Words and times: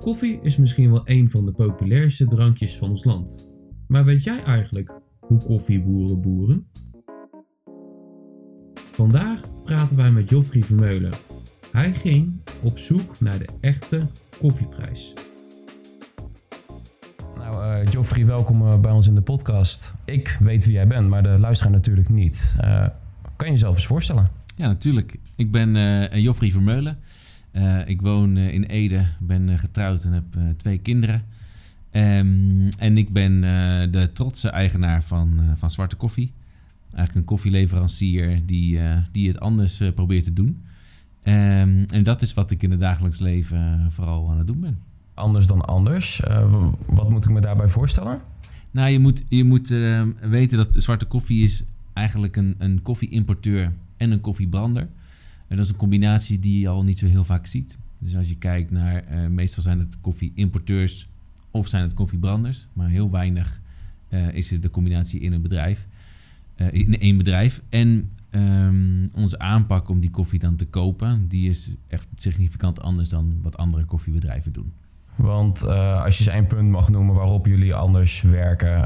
Koffie 0.00 0.38
is 0.42 0.56
misschien 0.56 0.90
wel 0.90 1.02
een 1.04 1.30
van 1.30 1.44
de 1.44 1.52
populairste 1.52 2.26
drankjes 2.26 2.76
van 2.76 2.90
ons 2.90 3.04
land. 3.04 3.48
Maar 3.88 4.04
weet 4.04 4.22
jij 4.22 4.42
eigenlijk 4.42 4.92
hoe 5.20 5.38
koffieboeren 5.44 6.20
boeren? 6.20 6.66
Vandaag 8.92 9.40
praten 9.64 9.96
wij 9.96 10.10
met 10.10 10.30
Joffrey 10.30 10.62
Vermeulen. 10.62 11.12
Hij 11.72 11.92
ging 11.92 12.40
op 12.62 12.78
zoek 12.78 13.20
naar 13.20 13.38
de 13.38 13.48
echte 13.60 14.06
koffieprijs. 14.38 15.12
Nou, 17.36 17.82
uh, 17.84 17.92
Joffrey, 17.92 18.26
welkom 18.26 18.62
uh, 18.62 18.80
bij 18.80 18.92
ons 18.92 19.06
in 19.06 19.14
de 19.14 19.20
podcast. 19.20 19.94
Ik 20.04 20.38
weet 20.40 20.64
wie 20.64 20.74
jij 20.74 20.86
bent, 20.86 21.08
maar 21.08 21.22
de 21.22 21.38
luisteraar 21.38 21.72
natuurlijk 21.72 22.08
niet. 22.08 22.56
Uh, 22.64 22.86
kan 23.36 23.46
je 23.46 23.52
jezelf 23.52 23.74
eens 23.76 23.86
voorstellen? 23.86 24.30
Ja, 24.56 24.66
natuurlijk. 24.66 25.16
Ik 25.34 25.50
ben 25.50 25.70
Joffrey 26.20 26.50
Vermeulen. 26.50 26.98
Ik 27.86 28.00
woon 28.00 28.36
in 28.36 28.62
Ede, 28.62 29.06
ben 29.20 29.58
getrouwd 29.58 30.04
en 30.04 30.12
heb 30.12 30.24
twee 30.56 30.78
kinderen. 30.78 31.24
Um, 31.92 32.68
en 32.78 32.98
ik 32.98 33.12
ben 33.12 33.40
de 33.90 34.10
trotse 34.12 34.48
eigenaar 34.48 35.04
van, 35.04 35.40
van 35.54 35.70
Zwarte 35.70 35.96
Koffie. 35.96 36.32
Eigenlijk 36.90 37.14
een 37.14 37.34
koffieleverancier 37.34 38.46
die, 38.46 38.80
die 39.12 39.28
het 39.28 39.40
anders 39.40 39.82
probeert 39.94 40.24
te 40.24 40.32
doen. 40.32 40.62
Um, 41.24 41.84
en 41.84 42.02
dat 42.02 42.22
is 42.22 42.34
wat 42.34 42.50
ik 42.50 42.62
in 42.62 42.70
het 42.70 42.80
dagelijks 42.80 43.18
leven 43.18 43.86
vooral 43.90 44.30
aan 44.30 44.38
het 44.38 44.46
doen 44.46 44.60
ben 44.60 44.78
anders 45.16 45.46
dan 45.46 45.60
anders. 45.60 46.20
Wat 46.86 47.10
moet 47.10 47.24
ik 47.24 47.30
me 47.30 47.40
daarbij 47.40 47.68
voorstellen? 47.68 48.20
Nou, 48.70 48.90
je 48.90 48.98
moet, 48.98 49.22
je 49.28 49.44
moet 49.44 49.70
uh, 49.70 50.02
weten 50.20 50.56
dat 50.56 50.68
zwarte 50.72 51.04
koffie 51.04 51.42
is 51.42 51.64
eigenlijk 51.92 52.36
een, 52.36 52.54
een 52.58 52.82
koffieimporteur 52.82 53.72
en 53.96 54.10
een 54.10 54.20
koffiebrander. 54.20 54.88
En 55.48 55.56
dat 55.56 55.64
is 55.64 55.70
een 55.70 55.78
combinatie 55.78 56.38
die 56.38 56.60
je 56.60 56.68
al 56.68 56.84
niet 56.84 56.98
zo 56.98 57.06
heel 57.06 57.24
vaak 57.24 57.46
ziet. 57.46 57.78
Dus 57.98 58.16
als 58.16 58.28
je 58.28 58.36
kijkt 58.36 58.70
naar, 58.70 59.04
uh, 59.10 59.26
meestal 59.26 59.62
zijn 59.62 59.78
het 59.78 60.00
koffieimporteurs 60.00 61.08
of 61.50 61.68
zijn 61.68 61.82
het 61.82 61.94
koffiebranders. 61.94 62.66
Maar 62.72 62.88
heel 62.88 63.10
weinig 63.10 63.60
is 64.32 64.50
het 64.50 64.62
de 64.62 64.70
combinatie 64.70 65.20
in 65.20 65.32
een 65.32 65.42
bedrijf. 65.42 65.86
in 66.70 66.98
één 66.98 67.16
bedrijf. 67.16 67.62
En 67.68 68.10
um, 68.30 69.04
onze 69.14 69.38
aanpak 69.38 69.88
om 69.88 70.00
die 70.00 70.10
koffie 70.10 70.38
dan 70.38 70.56
te 70.56 70.66
kopen, 70.66 71.26
die 71.28 71.48
is 71.48 71.74
echt 71.88 72.08
significant 72.14 72.80
anders 72.80 73.08
dan 73.08 73.38
wat 73.42 73.56
andere 73.56 73.84
koffiebedrijven 73.84 74.52
doen. 74.52 74.72
Want 75.16 75.62
als 75.66 76.18
je 76.18 76.24
eens 76.24 76.34
één 76.34 76.46
punt 76.46 76.70
mag 76.70 76.88
noemen 76.88 77.14
waarop 77.14 77.46
jullie 77.46 77.74
anders 77.74 78.22
werken, 78.22 78.84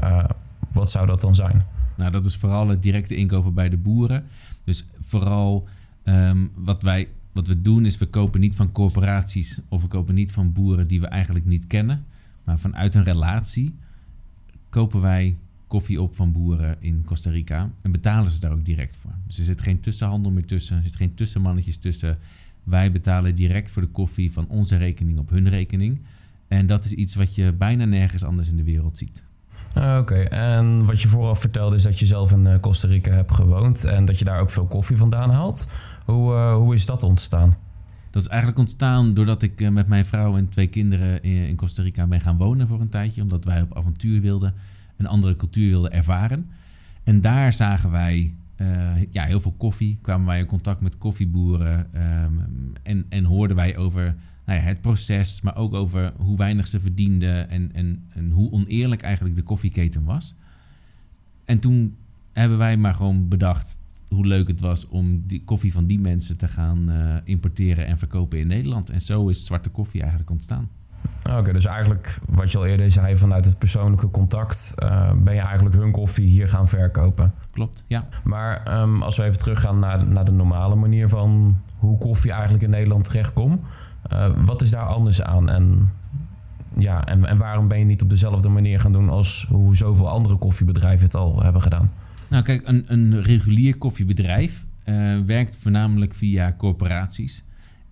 wat 0.71 0.91
zou 0.91 1.07
dat 1.07 1.21
dan 1.21 1.35
zijn? 1.35 1.65
Nou, 1.97 2.11
dat 2.11 2.25
is 2.25 2.35
vooral 2.35 2.67
het 2.67 2.81
directe 2.81 3.15
inkopen 3.15 3.53
bij 3.53 3.69
de 3.69 3.77
boeren. 3.77 4.23
Dus 4.63 4.85
vooral 4.99 5.67
um, 6.03 6.51
wat 6.55 6.83
wij 6.83 7.07
wat 7.33 7.47
we 7.47 7.61
doen 7.61 7.85
is 7.85 7.97
we 7.97 8.05
kopen 8.05 8.39
niet 8.39 8.55
van 8.55 8.71
corporaties 8.71 9.59
of 9.69 9.81
we 9.81 9.87
kopen 9.87 10.15
niet 10.15 10.31
van 10.31 10.53
boeren 10.53 10.87
die 10.87 11.01
we 11.01 11.07
eigenlijk 11.07 11.45
niet 11.45 11.67
kennen. 11.67 12.05
Maar 12.43 12.59
vanuit 12.59 12.95
een 12.95 13.03
relatie 13.03 13.75
kopen 14.69 15.01
wij 15.01 15.37
koffie 15.67 16.01
op 16.01 16.15
van 16.15 16.31
boeren 16.31 16.77
in 16.79 17.03
Costa 17.05 17.29
Rica 17.29 17.71
en 17.81 17.91
betalen 17.91 18.31
ze 18.31 18.39
daar 18.39 18.51
ook 18.51 18.65
direct 18.65 18.95
voor. 18.95 19.15
Dus 19.27 19.39
er 19.39 19.45
zit 19.45 19.61
geen 19.61 19.79
tussenhandel 19.79 20.31
meer 20.31 20.45
tussen, 20.45 20.77
er 20.77 20.83
zit 20.83 20.95
geen 20.95 21.13
tussenmannetjes 21.13 21.77
tussen. 21.77 22.17
Wij 22.63 22.91
betalen 22.91 23.35
direct 23.35 23.71
voor 23.71 23.81
de 23.81 23.87
koffie 23.87 24.31
van 24.31 24.47
onze 24.47 24.75
rekening 24.75 25.17
op 25.17 25.29
hun 25.29 25.49
rekening. 25.49 26.01
En 26.47 26.65
dat 26.65 26.85
is 26.85 26.93
iets 26.93 27.15
wat 27.15 27.35
je 27.35 27.53
bijna 27.53 27.85
nergens 27.85 28.23
anders 28.23 28.49
in 28.49 28.57
de 28.57 28.63
wereld 28.63 28.97
ziet. 28.97 29.23
Ah, 29.73 29.97
oké, 29.99 30.15
en 30.15 30.85
wat 30.85 31.01
je 31.01 31.07
vooraf 31.07 31.39
vertelde 31.39 31.75
is 31.75 31.83
dat 31.83 31.99
je 31.99 32.05
zelf 32.05 32.31
in 32.31 32.47
eh, 32.47 32.59
Costa 32.59 32.87
Rica 32.87 33.11
hebt 33.11 33.33
gewoond 33.33 33.83
en 33.83 34.05
dat 34.05 34.19
je 34.19 34.25
daar 34.25 34.39
ook 34.39 34.49
veel 34.49 34.65
koffie 34.65 34.97
vandaan 34.97 35.29
haalt. 35.29 35.67
Hoe, 36.05 36.33
uh, 36.33 36.55
hoe 36.55 36.73
is 36.73 36.85
dat 36.85 37.03
ontstaan? 37.03 37.55
Dat 38.09 38.21
is 38.21 38.27
eigenlijk 38.27 38.59
ontstaan 38.59 39.13
doordat 39.13 39.41
ik 39.41 39.61
uh, 39.61 39.69
met 39.69 39.87
mijn 39.87 40.05
vrouw 40.05 40.37
en 40.37 40.49
twee 40.49 40.67
kinderen 40.67 41.23
in, 41.23 41.55
Costa 41.55 41.83
Rica 41.83 42.07
ben 42.07 42.21
gaan 42.21 42.37
wonen 42.37 42.67
voor 42.67 42.79
een 42.79 42.89
tijdje. 42.89 43.21
Omdat 43.21 43.45
wij 43.45 43.61
op 43.61 43.77
avontuur 43.77 44.21
wilden, 44.21 44.53
een 44.97 45.07
andere 45.07 45.35
cultuur 45.35 45.69
wilden 45.69 45.91
ervaren. 45.91 46.49
En 47.03 47.21
daar 47.21 47.53
zagen 47.53 47.91
wij 47.91 48.35
ja, 49.11 49.23
heel 49.23 49.39
veel 49.39 49.55
koffie, 49.57 49.97
kwamen 50.01 50.27
wij 50.27 50.39
in 50.39 50.45
contact 50.45 50.81
met 50.81 50.97
koffieboeren 50.97 51.87
um, 52.23 52.73
en, 52.83 53.05
en 53.09 53.23
hoorden 53.23 53.55
wij 53.55 53.77
over 53.77 54.15
nou 54.45 54.59
ja, 54.59 54.65
het 54.65 54.81
proces, 54.81 55.41
maar 55.41 55.55
ook 55.55 55.73
over 55.73 56.13
hoe 56.17 56.37
weinig 56.37 56.67
ze 56.67 56.79
verdienden 56.79 57.49
en, 57.49 57.73
en, 57.73 58.05
en 58.09 58.31
hoe 58.31 58.51
oneerlijk 58.51 59.01
eigenlijk 59.01 59.35
de 59.35 59.43
koffieketen 59.43 60.03
was. 60.03 60.35
En 61.45 61.59
toen 61.59 61.95
hebben 62.33 62.57
wij 62.57 62.77
maar 62.77 62.93
gewoon 62.93 63.27
bedacht 63.27 63.79
hoe 64.07 64.25
leuk 64.25 64.47
het 64.47 64.61
was 64.61 64.87
om 64.87 65.23
die 65.27 65.43
koffie 65.43 65.73
van 65.73 65.85
die 65.85 65.99
mensen 65.99 66.37
te 66.37 66.47
gaan 66.47 66.89
uh, 66.89 67.15
importeren 67.23 67.85
en 67.85 67.97
verkopen 67.97 68.39
in 68.39 68.47
Nederland. 68.47 68.89
En 68.89 69.01
zo 69.01 69.27
is 69.27 69.45
zwarte 69.45 69.69
koffie 69.69 69.99
eigenlijk 69.99 70.31
ontstaan. 70.31 70.69
Oké, 71.29 71.53
dus 71.53 71.65
eigenlijk 71.65 72.19
wat 72.29 72.51
je 72.51 72.57
al 72.57 72.65
eerder 72.65 72.91
zei, 72.91 73.17
vanuit 73.17 73.45
het 73.45 73.57
persoonlijke 73.57 74.09
contact 74.09 74.73
uh, 74.83 75.11
ben 75.13 75.33
je 75.33 75.39
eigenlijk 75.39 75.75
hun 75.75 75.91
koffie 75.91 76.27
hier 76.27 76.47
gaan 76.47 76.67
verkopen. 76.67 77.33
Klopt, 77.51 77.83
ja. 77.87 78.07
Maar 78.23 78.81
um, 78.81 79.03
als 79.03 79.17
we 79.17 79.23
even 79.23 79.39
teruggaan 79.39 79.79
naar, 79.79 80.07
naar 80.07 80.25
de 80.25 80.31
normale 80.31 80.75
manier 80.75 81.09
van 81.09 81.57
hoe 81.77 81.97
koffie 81.97 82.31
eigenlijk 82.31 82.63
in 82.63 82.69
Nederland 82.69 83.03
terechtkomt. 83.03 83.61
Uh, 84.13 84.45
wat 84.45 84.61
is 84.61 84.69
daar 84.69 84.85
anders 84.85 85.21
aan? 85.21 85.49
En, 85.49 85.91
ja, 86.77 87.05
en, 87.05 87.25
en 87.25 87.37
waarom 87.37 87.67
ben 87.67 87.79
je 87.79 87.85
niet 87.85 88.01
op 88.01 88.09
dezelfde 88.09 88.49
manier 88.49 88.79
gaan 88.79 88.91
doen 88.91 89.09
als 89.09 89.45
hoe 89.49 89.75
zoveel 89.75 90.09
andere 90.09 90.35
koffiebedrijven 90.35 91.05
het 91.05 91.15
al 91.15 91.43
hebben 91.43 91.61
gedaan? 91.61 91.91
Nou, 92.29 92.43
kijk, 92.43 92.67
een, 92.67 92.83
een 92.87 93.21
regulier 93.21 93.77
koffiebedrijf 93.77 94.65
uh, 94.85 95.19
werkt 95.19 95.57
voornamelijk 95.57 96.13
via 96.13 96.53
corporaties. 96.57 97.43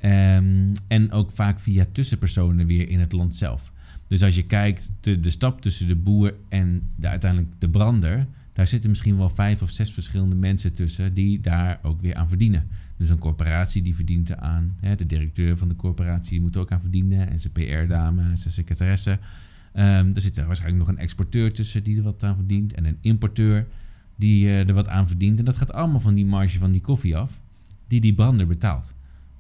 Um, 0.02 0.72
en 0.88 1.12
ook 1.12 1.32
vaak 1.32 1.60
via 1.60 1.86
tussenpersonen 1.92 2.66
weer 2.66 2.90
in 2.90 3.00
het 3.00 3.12
land 3.12 3.36
zelf. 3.36 3.72
Dus 4.08 4.24
als 4.24 4.36
je 4.36 4.44
kijkt, 4.44 4.92
de, 5.00 5.20
de 5.20 5.30
stap 5.30 5.62
tussen 5.62 5.88
de 5.88 5.96
boer 5.96 6.34
en 6.50 6.84
de, 6.96 7.08
uiteindelijk 7.08 7.52
de 7.58 7.70
brander, 7.70 8.28
daar 8.54 8.68
zitten 8.68 8.90
misschien 8.90 9.18
wel 9.18 9.30
vijf 9.30 9.62
of 9.62 9.70
zes 9.70 9.92
verschillende 9.92 10.36
mensen 10.36 10.74
tussen 10.74 11.14
die 11.14 11.40
daar 11.40 11.80
ook 11.82 12.02
weer 12.02 12.16
aan 12.16 12.28
verdienen. 12.28 12.68
Dus 13.00 13.10
een 13.10 13.20
corporatie 13.20 13.82
die 13.82 13.96
verdient 13.96 14.30
eraan. 14.30 14.76
Hè, 14.80 14.96
de 14.96 15.06
directeur 15.06 15.58
van 15.58 15.68
de 15.68 15.76
corporatie 15.76 16.42
moet 16.42 16.58
ook 16.58 16.72
aan 16.72 16.82
verdienen. 16.82 17.30
En 17.30 17.40
zijn 17.40 17.54
PR-dame, 17.54 18.22
zijn 18.34 18.54
secretaresse. 18.54 19.12
Um, 19.12 20.14
er 20.14 20.22
zit 20.22 20.38
er 20.38 20.46
waarschijnlijk 20.46 20.86
nog 20.86 20.96
een 20.96 21.02
exporteur 21.02 21.54
tussen 21.54 21.84
die 21.84 21.98
er 21.98 22.04
wat 22.04 22.24
aan 22.24 22.36
verdient. 22.36 22.74
En 22.74 22.86
een 22.86 22.98
importeur 23.02 23.68
die 24.16 24.46
uh, 24.46 24.68
er 24.68 24.74
wat 24.74 24.88
aan 24.88 25.08
verdient. 25.08 25.40
En 25.40 25.46
dat 25.46 25.58
gaat 25.58 25.74
allemaal 25.74 26.00
van 26.00 26.14
die 26.14 26.26
marge 26.26 26.58
van 26.58 26.72
die 26.72 26.82
koffie 26.82 27.18
af. 27.18 27.42
Die 27.88 28.02
die 28.02 28.14
brander 28.14 28.48
betaalt. 28.48 28.94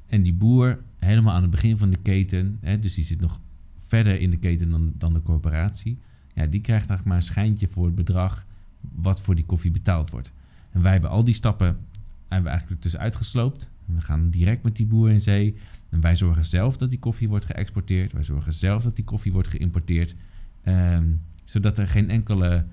En 0.07 0.23
die 0.23 0.33
boer, 0.33 0.79
helemaal 0.99 1.33
aan 1.33 1.41
het 1.41 1.51
begin 1.51 1.77
van 1.77 1.89
de 1.89 1.99
keten. 2.01 2.57
Hè, 2.61 2.79
dus 2.79 2.93
die 2.93 3.03
zit 3.03 3.21
nog 3.21 3.41
verder 3.77 4.19
in 4.19 4.29
de 4.29 4.37
keten 4.37 4.69
dan, 4.69 4.93
dan 4.97 5.13
de 5.13 5.21
corporatie. 5.21 5.97
Ja, 6.33 6.45
die 6.45 6.61
krijgt 6.61 6.89
eigenlijk 6.89 7.05
maar 7.05 7.17
een 7.17 7.33
schijntje 7.33 7.67
voor 7.67 7.85
het 7.85 7.95
bedrag 7.95 8.45
wat 8.95 9.21
voor 9.21 9.35
die 9.35 9.45
koffie 9.45 9.71
betaald 9.71 10.09
wordt. 10.09 10.33
En 10.71 10.81
wij 10.81 10.91
hebben 10.91 11.09
al 11.09 11.23
die 11.23 11.33
stappen 11.33 11.77
hebben 12.29 12.43
we 12.43 12.49
eigenlijk 12.49 12.81
dus 12.81 12.97
uitgesloopt. 12.97 13.69
We 13.85 14.01
gaan 14.01 14.29
direct 14.29 14.63
met 14.63 14.75
die 14.75 14.85
boer 14.85 15.09
in 15.09 15.21
zee. 15.21 15.55
En 15.89 16.01
wij 16.01 16.15
zorgen 16.15 16.45
zelf 16.45 16.77
dat 16.77 16.89
die 16.89 16.99
koffie 16.99 17.29
wordt 17.29 17.45
geëxporteerd. 17.45 18.11
Wij 18.11 18.23
zorgen 18.23 18.53
zelf 18.53 18.83
dat 18.83 18.95
die 18.95 19.05
koffie 19.05 19.31
wordt 19.31 19.47
geïmporteerd. 19.47 20.15
Um, 20.65 21.21
zodat 21.43 21.77
er 21.77 21.87
geen 21.87 22.09
enkele 22.09 22.65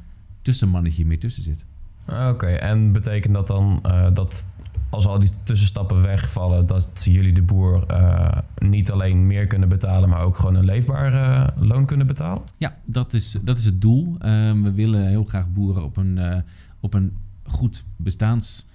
tussenmannetje 0.42 1.06
meer 1.06 1.18
tussen 1.18 1.42
zit. 1.42 1.64
Ah, 2.04 2.28
oké, 2.28 2.46
en 2.46 2.92
betekent 2.92 3.34
dat 3.34 3.46
dan 3.46 3.82
uh, 3.86 4.14
dat 4.14 4.46
als 4.90 5.06
al 5.06 5.18
die 5.18 5.30
tussenstappen 5.42 6.02
wegvallen, 6.02 6.66
dat 6.66 7.00
jullie 7.04 7.32
de 7.32 7.42
boer 7.42 7.84
uh, 7.90 8.38
niet 8.58 8.90
alleen 8.90 9.26
meer 9.26 9.46
kunnen 9.46 9.68
betalen, 9.68 10.08
maar 10.08 10.20
ook 10.20 10.36
gewoon 10.36 10.54
een 10.54 10.64
leefbaar 10.64 11.12
uh, 11.12 11.62
loon 11.68 11.86
kunnen 11.86 12.06
betalen? 12.06 12.42
Ja, 12.58 12.76
dat 12.84 13.12
is, 13.12 13.38
dat 13.42 13.58
is 13.58 13.64
het 13.64 13.80
doel. 13.80 14.16
Ehm, 14.18 14.62
we 14.62 14.72
willen 14.72 15.08
heel 15.08 15.24
graag 15.24 15.52
boeren 15.52 15.84
op 15.84 15.96
een, 15.96 16.42
op 16.80 16.94
een 16.94 17.16
goed 17.44 17.84
bestaans 17.96 18.66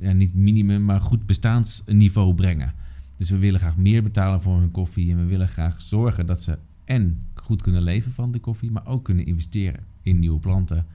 ja, 0.00 0.12
niet 0.12 0.34
minimum, 0.34 0.84
maar 0.84 1.00
goed 1.00 1.26
bestaansniveau 1.26 2.34
brengen. 2.34 2.72
Dus 3.16 3.30
we 3.30 3.38
willen 3.38 3.60
graag 3.60 3.76
meer 3.76 4.02
betalen 4.02 4.42
voor 4.42 4.58
hun 4.58 4.70
koffie. 4.70 5.10
En 5.10 5.16
we 5.16 5.24
willen 5.24 5.48
graag 5.48 5.80
zorgen 5.80 6.26
dat 6.26 6.42
ze 6.42 6.58
en 6.84 7.22
goed 7.34 7.62
kunnen 7.62 7.82
leven 7.82 8.12
van 8.12 8.32
de 8.32 8.38
koffie, 8.38 8.70
maar 8.70 8.86
ook 8.86 9.04
kunnen 9.04 9.26
investeren 9.26 9.80
in 10.02 10.18
nieuwe 10.18 10.38
planten, 10.38 10.86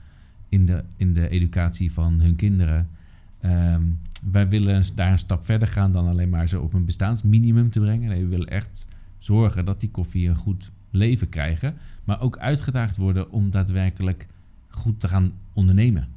in 0.49 0.65
de, 0.65 0.83
in 0.97 1.13
de 1.13 1.29
educatie 1.29 1.91
van 1.91 2.21
hun 2.21 2.35
kinderen. 2.35 2.89
Um, 3.45 3.99
wij 4.31 4.49
willen 4.49 4.83
daar 4.95 5.11
een 5.11 5.17
stap 5.17 5.45
verder 5.45 5.67
gaan 5.67 5.91
dan 5.91 6.07
alleen 6.07 6.29
maar 6.29 6.47
ze 6.47 6.59
op 6.59 6.73
een 6.73 6.85
bestaansminimum 6.85 7.69
te 7.69 7.79
brengen. 7.79 8.09
Nee, 8.09 8.23
we 8.23 8.29
willen 8.29 8.47
echt 8.47 8.87
zorgen 9.17 9.65
dat 9.65 9.79
die 9.79 9.89
koffie 9.89 10.29
een 10.29 10.35
goed 10.35 10.71
leven 10.89 11.29
krijgen, 11.29 11.75
maar 12.03 12.21
ook 12.21 12.37
uitgedaagd 12.37 12.97
worden 12.97 13.31
om 13.31 13.51
daadwerkelijk 13.51 14.27
goed 14.67 14.99
te 14.99 15.07
gaan 15.07 15.31
ondernemen. 15.53 16.07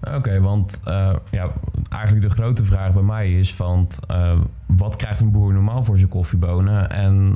Oké, 0.00 0.40
want 0.40 0.82
uh, 0.88 1.16
ja, 1.30 1.52
eigenlijk 1.88 2.28
de 2.28 2.34
grote 2.34 2.64
vraag 2.64 2.92
bij 2.92 3.02
mij 3.02 3.38
is 3.38 3.54
van... 3.54 3.88
Uh, 4.10 4.40
wat 4.66 4.96
krijgt 4.96 5.20
een 5.20 5.30
boer 5.30 5.52
normaal 5.52 5.84
voor 5.84 5.98
zijn 5.98 6.10
koffiebonen... 6.10 6.90
en 6.90 7.34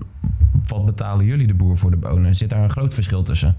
wat 0.66 0.84
betalen 0.84 1.24
jullie 1.24 1.46
de 1.46 1.54
boer 1.54 1.78
voor 1.78 1.90
de 1.90 1.96
bonen? 1.96 2.34
Zit 2.34 2.50
daar 2.50 2.62
een 2.62 2.70
groot 2.70 2.94
verschil 2.94 3.22
tussen? 3.22 3.56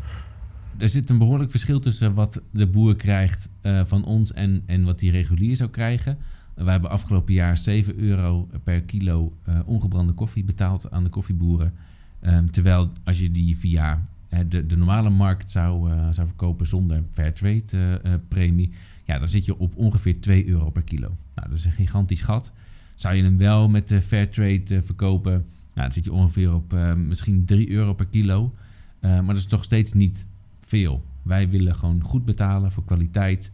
Er 0.77 0.89
zit 0.89 1.09
een 1.09 1.17
behoorlijk 1.17 1.51
verschil 1.51 1.79
tussen 1.79 2.13
wat 2.13 2.41
de 2.51 2.67
boer 2.67 2.95
krijgt 2.95 3.49
uh, 3.61 3.81
van 3.85 4.05
ons... 4.05 4.33
En, 4.33 4.63
en 4.65 4.83
wat 4.83 4.99
die 4.99 5.11
regulier 5.11 5.55
zou 5.55 5.69
krijgen. 5.69 6.17
We 6.53 6.71
hebben 6.71 6.89
afgelopen 6.89 7.33
jaar 7.33 7.57
7 7.57 7.99
euro 7.99 8.47
per 8.63 8.81
kilo 8.81 9.33
ongebrande 9.65 10.13
koffie 10.13 10.43
betaald 10.43 10.91
aan 10.91 11.03
de 11.03 11.09
koffieboeren. 11.09 11.73
Um, 12.21 12.51
terwijl 12.51 12.91
als 13.03 13.19
je 13.19 13.31
die 13.31 13.57
via 13.57 14.01
de, 14.47 14.65
de 14.65 14.77
normale 14.77 15.09
markt 15.09 15.51
zou, 15.51 15.91
uh, 15.91 16.07
zou 16.11 16.27
verkopen 16.27 16.67
zonder 16.67 17.03
fairtrade 17.11 18.01
uh, 18.05 18.13
premie, 18.27 18.71
ja, 19.05 19.19
dan 19.19 19.27
zit 19.27 19.45
je 19.45 19.57
op 19.57 19.75
ongeveer 19.75 20.21
2 20.21 20.47
euro 20.47 20.69
per 20.69 20.83
kilo. 20.83 21.07
Nou, 21.35 21.49
dat 21.49 21.57
is 21.57 21.65
een 21.65 21.71
gigantisch 21.71 22.21
gat. 22.21 22.51
Zou 22.95 23.15
je 23.15 23.23
hem 23.23 23.37
wel 23.37 23.69
met 23.69 23.87
de 23.87 24.01
fairtrade 24.01 24.81
verkopen, 24.81 25.31
nou, 25.31 25.43
dan 25.73 25.91
zit 25.91 26.03
je 26.03 26.11
ongeveer 26.11 26.53
op 26.53 26.75
misschien 26.95 27.45
3 27.45 27.69
euro 27.69 27.93
per 27.93 28.07
kilo. 28.07 28.53
maar 29.01 29.25
dat 29.25 29.37
is 29.37 29.47
nog 29.47 29.63
steeds 29.63 29.93
niet 29.93 30.25
veel. 30.59 31.03
Wij 31.21 31.49
willen 31.49 31.75
gewoon 31.75 32.03
goed 32.03 32.25
betalen 32.25 32.71
voor 32.71 32.83
kwaliteit, 32.83 33.51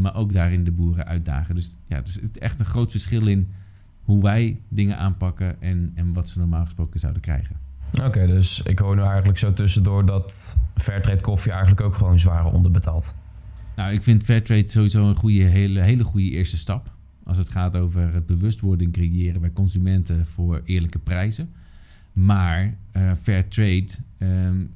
maar 0.00 0.14
ook 0.14 0.32
daarin 0.32 0.64
de 0.64 0.72
boeren 0.72 1.06
uitdagen. 1.06 1.54
Dus 1.54 1.74
ja, 1.86 1.96
er 1.96 2.06
is 2.06 2.20
echt 2.30 2.60
een 2.60 2.66
groot 2.66 2.90
verschil 2.90 3.26
in 3.26 3.48
hoe 4.02 4.22
wij 4.22 4.60
dingen 4.68 4.98
aanpakken 4.98 5.62
en, 5.62 5.92
en 5.94 6.12
wat 6.12 6.28
ze 6.28 6.38
normaal 6.38 6.64
gesproken 6.64 7.00
zouden 7.00 7.22
krijgen. 7.22 7.67
Oké, 8.02 8.26
dus 8.26 8.62
ik 8.62 8.78
hoor 8.78 8.96
nu 8.96 9.02
eigenlijk 9.02 9.38
zo 9.38 9.52
tussendoor 9.52 10.06
dat 10.06 10.58
Fairtrade 10.74 11.22
koffie 11.22 11.52
eigenlijk 11.52 11.80
ook 11.80 11.94
gewoon 11.94 12.18
zwaar 12.18 12.46
onderbetaald. 12.46 13.14
Nou, 13.76 13.92
ik 13.92 14.02
vind 14.02 14.24
Fairtrade 14.24 14.70
sowieso 14.70 15.08
een 15.08 15.14
goede, 15.14 15.42
hele, 15.42 15.80
hele 15.80 16.04
goede 16.04 16.30
eerste 16.30 16.56
stap. 16.56 16.92
Als 17.24 17.38
het 17.38 17.48
gaat 17.48 17.76
over 17.76 18.12
het 18.14 18.26
bewustwording 18.26 18.92
creëren 18.92 19.40
bij 19.40 19.52
consumenten 19.52 20.26
voor 20.26 20.62
eerlijke 20.64 20.98
prijzen. 20.98 21.52
Maar 22.12 22.76
uh, 22.92 23.14
Fairtrade 23.14 23.88
um, 24.18 24.72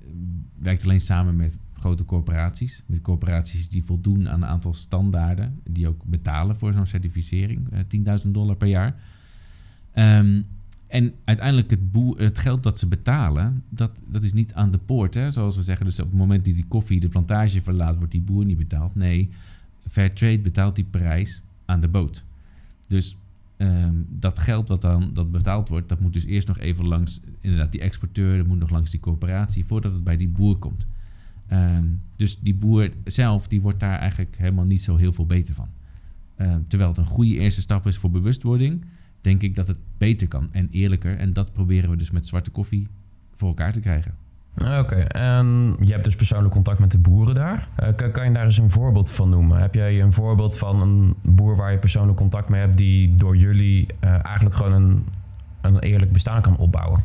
werkt 0.58 0.84
alleen 0.84 1.00
samen 1.00 1.36
met 1.36 1.58
grote 1.72 2.04
corporaties. 2.04 2.82
Met 2.86 3.00
corporaties 3.00 3.68
die 3.68 3.84
voldoen 3.84 4.28
aan 4.28 4.42
een 4.42 4.48
aantal 4.48 4.74
standaarden. 4.74 5.60
Die 5.64 5.88
ook 5.88 6.04
betalen 6.04 6.56
voor 6.56 6.72
zo'n 6.72 6.86
certificering. 6.86 7.68
Uh, 7.72 8.18
10.000 8.24 8.30
dollar 8.30 8.56
per 8.56 8.68
jaar. 8.68 8.94
Um, 9.94 10.46
en 10.92 11.14
uiteindelijk 11.24 11.70
het, 11.70 11.80
het 12.16 12.38
geld 12.38 12.62
dat 12.62 12.78
ze 12.78 12.86
betalen, 12.86 13.62
dat, 13.68 13.90
dat 14.08 14.22
is 14.22 14.32
niet 14.32 14.54
aan 14.54 14.70
de 14.70 14.78
poort. 14.78 15.14
Hè? 15.14 15.30
Zoals 15.30 15.56
we 15.56 15.62
zeggen, 15.62 15.86
dus 15.86 16.00
op 16.00 16.08
het 16.08 16.18
moment 16.18 16.44
dat 16.44 16.54
die 16.54 16.66
koffie 16.68 17.00
de 17.00 17.08
plantage 17.08 17.62
verlaat, 17.62 17.96
wordt 17.96 18.12
die 18.12 18.20
boer 18.20 18.44
niet 18.44 18.56
betaald. 18.56 18.94
Nee, 18.94 19.30
Fairtrade 19.86 20.40
betaalt 20.40 20.74
die 20.74 20.84
prijs 20.84 21.42
aan 21.64 21.80
de 21.80 21.88
boot. 21.88 22.24
Dus 22.88 23.16
ehm, 23.56 23.94
dat 24.08 24.38
geld 24.38 24.66
dat 24.66 24.80
dan 24.80 25.10
dat 25.12 25.30
betaald 25.30 25.68
wordt, 25.68 25.88
dat 25.88 26.00
moet 26.00 26.12
dus 26.12 26.24
eerst 26.24 26.48
nog 26.48 26.58
even 26.58 26.86
langs 26.86 27.20
inderdaad 27.40 27.72
die 27.72 27.80
exporteur, 27.80 28.36
dat 28.36 28.46
moet 28.46 28.58
nog 28.58 28.70
langs 28.70 28.90
die 28.90 29.00
corporatie 29.00 29.64
voordat 29.64 29.92
het 29.92 30.04
bij 30.04 30.16
die 30.16 30.28
boer 30.28 30.58
komt. 30.58 30.86
Ehm, 31.46 31.84
dus 32.16 32.40
die 32.40 32.54
boer 32.54 32.90
zelf, 33.04 33.48
die 33.48 33.60
wordt 33.60 33.80
daar 33.80 33.98
eigenlijk 33.98 34.36
helemaal 34.36 34.64
niet 34.64 34.82
zo 34.82 34.96
heel 34.96 35.12
veel 35.12 35.26
beter 35.26 35.54
van. 35.54 35.68
Ehm, 36.36 36.60
terwijl 36.66 36.90
het 36.90 36.98
een 36.98 37.04
goede 37.04 37.34
eerste 37.34 37.60
stap 37.60 37.86
is 37.86 37.96
voor 37.96 38.10
bewustwording 38.10 38.84
denk 39.22 39.42
ik 39.42 39.54
dat 39.54 39.68
het 39.68 39.76
beter 39.98 40.28
kan 40.28 40.48
en 40.52 40.68
eerlijker. 40.70 41.16
En 41.16 41.32
dat 41.32 41.52
proberen 41.52 41.90
we 41.90 41.96
dus 41.96 42.10
met 42.10 42.26
zwarte 42.26 42.50
koffie 42.50 42.86
voor 43.34 43.48
elkaar 43.48 43.72
te 43.72 43.80
krijgen. 43.80 44.14
Oké, 44.54 44.96
en 44.96 45.76
je 45.80 45.92
hebt 45.92 46.04
dus 46.04 46.16
persoonlijk 46.16 46.54
contact 46.54 46.78
met 46.78 46.90
de 46.90 46.98
boeren 46.98 47.34
daar. 47.34 47.68
Uh, 47.82 48.10
kan, 48.12 48.24
je 48.24 48.32
daar 48.32 48.44
eens 48.44 48.58
een 48.58 48.70
voorbeeld 48.70 49.10
van 49.10 49.30
noemen? 49.30 49.60
Heb 49.60 49.74
jij 49.74 50.02
een 50.02 50.12
voorbeeld 50.12 50.58
van 50.58 50.82
een 50.82 51.14
boer 51.22 51.56
waar 51.56 51.72
je 51.72 51.78
persoonlijk 51.78 52.18
contact 52.18 52.48
mee 52.48 52.60
hebt, 52.60 52.78
die 52.78 53.14
door 53.14 53.36
jullie 53.36 53.86
uh, 54.04 54.10
eigenlijk 54.24 54.56
gewoon 54.56 54.72
een, 54.72 55.04
een 55.60 55.78
eerlijk 55.78 56.12
bestaan 56.12 56.42
kan 56.42 56.56
opbouwen? 56.56 57.02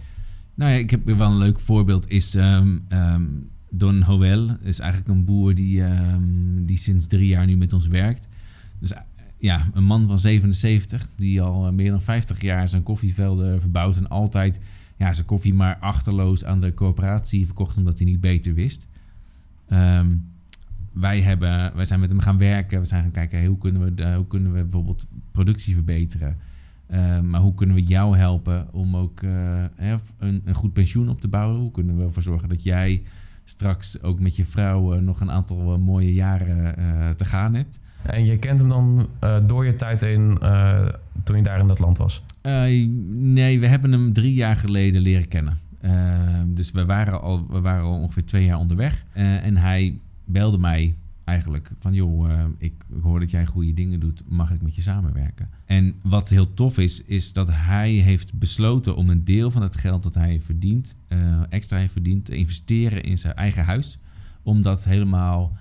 Nou 0.53 0.71
ja, 0.71 0.77
ik 0.77 0.89
heb 0.89 1.05
wel 1.05 1.31
een 1.31 1.37
leuk 1.37 1.59
voorbeeld. 1.59 2.09
Is 2.09 2.33
um, 2.33 2.85
um, 2.89 3.49
Don 3.69 4.03
Hoel, 4.03 4.49
is 4.61 4.79
eigenlijk 4.79 5.11
een 5.11 5.25
boer 5.25 5.55
die, 5.55 5.81
um, 5.81 6.65
die 6.65 6.77
sinds 6.77 7.07
drie 7.07 7.27
jaar 7.27 7.45
nu 7.45 7.57
met 7.57 7.73
ons 7.73 7.87
werkt. 7.87 8.27
Dus 8.79 8.91
ja, 9.39 9.67
een 9.73 9.83
man 9.83 10.07
van 10.07 10.19
77 10.19 11.09
die 11.15 11.41
al 11.41 11.67
eh, 11.67 11.73
meer 11.73 11.91
dan 11.91 12.01
50 12.01 12.41
jaar 12.41 12.69
zijn 12.69 12.83
koffievelden 12.83 13.61
verbouwt 13.61 13.97
en 13.97 14.09
altijd 14.09 14.59
ja, 14.97 15.13
zijn 15.13 15.27
koffie 15.27 15.53
maar 15.53 15.77
achterloos 15.79 16.45
aan 16.45 16.59
de 16.59 16.73
corporatie 16.73 17.45
verkocht 17.45 17.77
omdat 17.77 17.97
hij 17.97 18.07
niet 18.07 18.21
beter 18.21 18.53
wist. 18.53 18.87
Ehm, 19.67 20.15
wij, 20.93 21.21
hebben, 21.21 21.75
wij 21.75 21.85
zijn 21.85 21.99
met 21.99 22.09
hem 22.09 22.19
gaan 22.19 22.37
werken. 22.37 22.79
We 22.79 22.85
zijn 22.85 23.01
gaan 23.01 23.11
kijken 23.11 23.45
hoe, 23.45 23.57
kunnen 23.57 23.95
we 23.95 24.13
hoe 24.15 24.27
kunnen 24.27 24.53
we 24.53 24.61
bijvoorbeeld 24.61 25.05
productie 25.31 25.73
verbeteren. 25.73 26.37
Uh, 26.91 27.19
maar 27.19 27.41
hoe 27.41 27.53
kunnen 27.53 27.75
we 27.75 27.81
jou 27.81 28.17
helpen 28.17 28.73
om 28.73 28.95
ook 28.95 29.21
uh, 29.21 29.63
een, 30.17 30.41
een, 30.45 30.53
goed 30.53 30.73
pensioen 30.73 31.09
op 31.09 31.21
te 31.21 31.27
bouwen? 31.27 31.59
Hoe 31.59 31.71
kunnen 31.71 31.97
we 31.97 32.03
ervoor 32.03 32.23
zorgen 32.23 32.49
dat 32.49 32.63
jij 32.63 33.03
straks 33.43 34.01
ook 34.01 34.19
met 34.19 34.35
je 34.35 34.45
vrouw 34.45 34.95
uh, 34.95 35.01
nog 35.01 35.19
een 35.19 35.31
aantal 35.31 35.77
mooie 35.77 36.13
jaren 36.13 36.75
te 37.15 37.25
gaan 37.25 37.53
hebt? 37.53 37.79
En 38.07 38.25
je 38.25 38.37
kent 38.37 38.59
hem 38.59 38.69
dan 38.69 39.07
uh, 39.23 39.37
door 39.47 39.65
je 39.65 39.75
tijd 39.75 40.01
in 40.01 40.37
uh, 40.41 40.85
toen 41.23 41.35
je 41.35 41.43
daar 41.43 41.59
in 41.59 41.67
dat 41.67 41.79
land 41.79 41.97
was? 41.97 42.23
Uh, 42.43 42.89
nee, 43.09 43.59
we 43.59 43.67
hebben 43.67 43.91
hem 43.91 44.13
drie 44.13 44.33
jaar 44.33 44.55
geleden 44.55 45.01
leren 45.01 45.27
kennen. 45.27 45.57
dus 46.47 46.71
we 46.71 46.85
waren, 46.85 47.21
al, 47.21 47.45
we 47.49 47.61
waren 47.61 47.85
ongeveer 47.85 48.25
twee 48.25 48.45
jaar 48.45 48.57
onderweg. 48.57 49.05
en 49.13 49.57
hij 49.57 49.99
belde 50.25 50.57
mij 50.57 50.95
eigenlijk 51.23 51.71
van... 51.79 51.93
joh, 51.93 52.29
ik 52.57 52.73
hoor 53.01 53.19
dat 53.19 53.31
jij 53.31 53.45
goede 53.45 53.73
dingen 53.73 53.99
doet. 53.99 54.21
Mag 54.27 54.51
ik 54.51 54.61
met 54.61 54.75
je 54.75 54.81
samenwerken? 54.81 55.49
En 55.65 55.95
wat 56.01 56.29
heel 56.29 56.53
tof 56.53 56.77
is, 56.77 57.03
is 57.03 57.33
dat 57.33 57.49
hij 57.51 57.91
heeft 57.91 58.33
besloten... 58.33 58.95
om 58.95 59.09
een 59.09 59.23
deel 59.23 59.51
van 59.51 59.61
het 59.61 59.75
geld 59.75 60.03
dat 60.03 60.13
hij 60.13 60.41
verdient, 60.41 60.95
extra 61.49 61.77
heeft 61.77 61.91
verdiend... 61.91 62.25
te 62.25 62.35
investeren 62.35 63.03
in 63.03 63.17
zijn 63.17 63.33
eigen 63.33 63.65
huis. 63.65 63.99
Om 64.43 64.61
dat 64.61 64.85
helemaal 64.85 65.57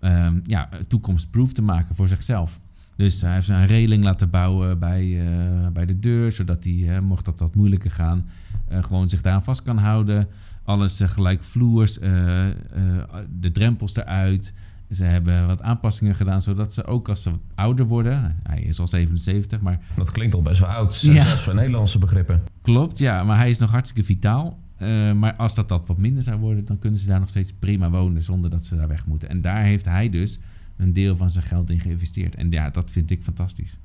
um, 0.00 0.42
ja, 0.46 0.68
toekomstproof 0.88 1.52
te 1.52 1.62
maken 1.62 1.94
voor 1.94 2.08
zichzelf. 2.08 2.60
Dus 2.96 3.20
hij 3.20 3.34
heeft 3.34 3.48
een 3.48 3.66
reling 3.66 4.04
laten 4.04 4.30
bouwen 4.30 4.78
bij, 4.78 5.04
uh, 5.04 5.66
bij 5.72 5.86
de 5.86 5.98
deur, 5.98 6.32
zodat 6.32 6.64
hij, 6.64 7.00
mocht 7.00 7.24
dat 7.24 7.38
wat 7.38 7.54
moeilijker 7.54 7.90
gaan, 7.90 8.28
uh, 8.72 8.82
gewoon 8.84 9.08
zich 9.08 9.20
daar 9.20 9.42
vast 9.42 9.62
kan 9.62 9.78
houden. 9.78 10.28
Alles 10.64 11.00
uh, 11.00 11.08
gelijk 11.08 11.42
vloers, 11.42 11.94
de 11.94 13.50
drempels 13.52 13.96
eruit. 13.96 14.52
Ze 14.90 15.04
hebben 15.04 15.46
wat 15.46 15.62
aanpassingen 15.62 16.14
gedaan, 16.14 16.42
zodat 16.42 16.74
ze 16.74 16.84
ook 16.84 17.08
als 17.08 17.22
ze 17.22 17.30
ouder 17.54 17.86
worden... 17.86 18.36
Hij 18.42 18.60
is 18.60 18.80
al 18.80 18.88
77, 18.88 19.60
maar... 19.60 19.80
Dat 19.96 20.10
klinkt 20.10 20.34
al 20.34 20.42
best 20.42 20.60
wel 20.60 20.70
oud, 20.70 20.94
zelfs 20.94 21.42
voor 21.42 21.54
Nederlandse 21.54 21.98
begrippen. 21.98 22.42
Klopt, 22.62 22.98
ja, 22.98 23.24
maar 23.24 23.36
hij 23.36 23.50
is 23.50 23.58
nog 23.58 23.70
hartstikke 23.70 24.04
vitaal. 24.04 24.58
Uh, 24.82 25.12
maar 25.12 25.34
als 25.34 25.54
dat, 25.54 25.68
dat 25.68 25.86
wat 25.86 25.98
minder 25.98 26.22
zou 26.22 26.38
worden, 26.40 26.64
dan 26.64 26.78
kunnen 26.78 26.98
ze 26.98 27.06
daar 27.06 27.20
nog 27.20 27.28
steeds 27.28 27.52
prima 27.52 27.90
wonen 27.90 28.22
zonder 28.22 28.50
dat 28.50 28.64
ze 28.64 28.76
daar 28.76 28.88
weg 28.88 29.06
moeten. 29.06 29.28
En 29.28 29.40
daar 29.40 29.62
heeft 29.62 29.84
hij 29.84 30.08
dus 30.08 30.40
een 30.76 30.92
deel 30.92 31.16
van 31.16 31.30
zijn 31.30 31.44
geld 31.44 31.70
in 31.70 31.80
geïnvesteerd. 31.80 32.34
En 32.34 32.50
ja, 32.50 32.70
dat 32.70 32.90
vind 32.90 33.10
ik 33.10 33.22
fantastisch. 33.22 33.78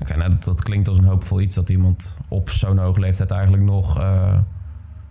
Oké, 0.00 0.16
nou 0.16 0.30
dat, 0.30 0.44
dat, 0.44 0.62
klinkt 0.62 0.88
als 0.88 0.98
een 0.98 1.04
hoopvol 1.04 1.40
iets 1.40 1.54
dat 1.54 1.68
iemand 1.68 2.16
op 2.28 2.50
zo'n 2.50 2.78
hoge 2.78 3.00
leeftijd 3.00 3.30
eigenlijk 3.30 3.62
nog 3.62 3.98
uh, 3.98 4.38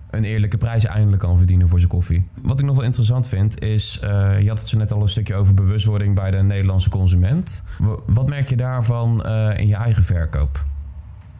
een 0.09 0.23
eerlijke 0.23 0.57
prijs 0.57 0.85
eindelijk 0.85 1.21
kan 1.21 1.37
verdienen 1.37 1.69
voor 1.69 1.79
zijn 1.79 1.91
koffie. 1.91 2.27
Wat 2.41 2.59
ik 2.59 2.65
nog 2.65 2.75
wel 2.75 2.85
interessant 2.85 3.27
vind 3.27 3.61
is, 3.61 3.99
uh, 4.03 4.41
je 4.41 4.49
had 4.49 4.59
het 4.59 4.67
zo 4.67 4.77
net 4.77 4.91
al 4.91 5.01
een 5.01 5.07
stukje 5.07 5.35
over 5.35 5.53
bewustwording 5.53 6.15
bij 6.15 6.31
de 6.31 6.37
Nederlandse 6.43 6.89
consument. 6.89 7.63
Wat 8.05 8.27
merk 8.27 8.49
je 8.49 8.57
daarvan 8.57 9.25
in 9.55 9.67
je 9.67 9.75
eigen 9.75 10.03
verkoop? 10.03 10.65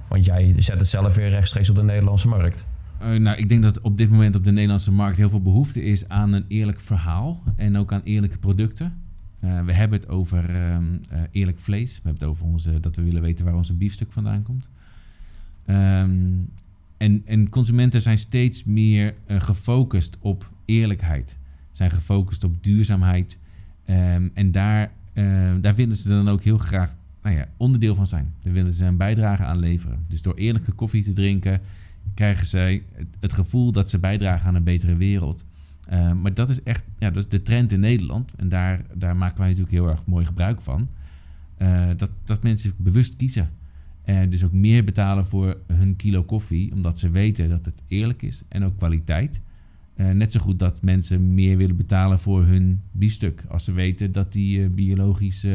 Want 0.08 0.26
jij 0.26 0.54
zet 0.58 0.80
het 0.80 0.90
zelf 0.90 1.16
weer 1.16 1.30
rechtstreeks 1.30 1.70
op 1.70 1.76
de 1.76 1.84
Nederlandse 1.84 2.28
markt. 2.28 2.68
Uh, 3.02 3.20
nou, 3.20 3.38
ik 3.38 3.50
denk 3.50 3.62
dat 3.62 3.82
op 3.82 3.98
dit 3.98 4.10
moment 4.10 4.36
op 4.36 4.44
de 4.44 4.52
Nederlandse 4.52 4.92
markt 4.92 5.18
heel 5.18 5.30
veel 5.30 5.42
behoefte 5.42 5.84
is 5.84 6.10
aan 6.10 6.34
een 6.34 6.46
eerlijk 6.48 6.80
verhaal 6.80 7.44
en 7.56 7.78
ook 7.78 7.94
aan 7.94 8.02
eerlijke 8.04 8.38
producten. 8.38 8.94
Uh, 9.44 9.66
we 9.66 9.74
hebben 9.74 10.00
het 10.00 10.10
over 10.10 10.74
um, 10.74 11.02
uh, 11.14 11.22
eerlijk 11.32 11.58
vlees. 11.58 11.96
We 11.96 12.02
hebben 12.04 12.22
het 12.22 12.30
over 12.30 12.46
onze, 12.46 12.80
dat 12.80 12.96
we 12.96 13.04
willen 13.04 13.22
weten 13.22 13.46
waar 13.46 13.56
onze 13.56 13.74
biefstuk 13.74 14.12
vandaan 14.12 14.44
komt. 14.44 14.70
Um, 15.66 16.50
en, 16.98 17.22
en, 17.26 17.50
consumenten 17.50 18.02
zijn 18.02 18.18
steeds 18.18 18.64
meer 18.64 19.14
gefocust 19.28 20.18
op 20.20 20.52
eerlijkheid. 20.66 21.38
Zijn 21.72 21.92
gefocust 21.92 22.44
op 22.44 22.64
duurzaamheid. 22.64 23.38
Um, 23.86 24.32
en 24.34 24.52
daar, 24.52 24.92
daar 25.62 25.76
willen 25.76 25.96
ze 25.96 26.08
dan 26.08 26.30
ook 26.30 26.44
heel 26.44 26.58
graag 26.58 26.96
nou 27.24 27.36
ja, 27.36 27.48
onderdeel 27.58 27.96
van 27.96 28.08
zijn. 28.08 28.34
Daar 28.44 28.54
willen 28.54 28.74
ze 28.74 28.86
een 28.86 28.98
bijdrage 28.98 29.44
aan 29.44 29.60
leveren. 29.60 30.06
Dus 30.08 30.22
door 30.22 30.36
eerlijke 30.36 30.72
koffie 30.72 31.04
te 31.04 31.14
drinken 31.14 31.62
krijgen 32.14 32.46
zij 32.46 32.84
het 33.20 33.34
gevoel 33.34 33.72
dat 33.72 33.90
ze 33.90 34.00
bijdragen 34.00 34.48
aan 34.48 34.56
een 34.56 34.64
betere 34.64 34.96
wereld. 34.96 35.46
Uh, 35.94 36.14
maar 36.14 36.34
dat 36.34 36.50
is 36.50 36.64
echt 36.64 36.84
ja, 37.00 37.10
dat 37.10 37.24
is 37.24 37.30
de 37.30 37.42
trend 37.42 37.72
in 37.72 37.80
Nederland. 37.80 38.34
En 38.38 38.50
daar, 38.50 38.82
daar 38.96 39.16
maken 39.16 39.38
wij 39.38 39.48
natuurlijk 39.48 39.76
heel 39.76 39.90
erg 39.90 40.06
mooi 40.06 40.26
gebruik 40.26 40.62
van. 40.62 40.90
Uh, 41.58 41.88
dat, 41.98 42.10
dat 42.24 42.44
mensen 42.44 42.74
bewust 42.78 43.16
kiezen. 43.16 43.50
En 44.04 44.30
dus 44.30 44.44
ook 44.44 44.52
meer 44.52 44.84
betalen 44.84 45.26
voor 45.26 45.58
hun 45.68 45.96
kilo 45.96 46.24
koffie. 46.24 46.74
Omdat 46.74 47.00
ze 47.00 47.10
weten 47.10 47.50
dat 47.50 47.66
het 47.66 47.84
eerlijk 47.88 48.22
is 48.22 48.44
en 48.48 48.64
ook 48.64 48.78
kwaliteit. 48.78 49.42
Uh, 49.96 50.10
net 50.10 50.32
zo 50.32 50.40
goed 50.40 50.60
dat 50.60 50.82
mensen 50.82 51.34
meer 51.34 51.58
willen 51.58 51.76
betalen 51.76 52.20
voor 52.20 52.46
hun 52.46 52.82
biefstuk. 52.92 53.44
Als 53.48 53.64
ze 53.64 53.72
weten 53.72 54.12
dat 54.12 54.34
die 54.34 54.70
biologisch 54.70 55.48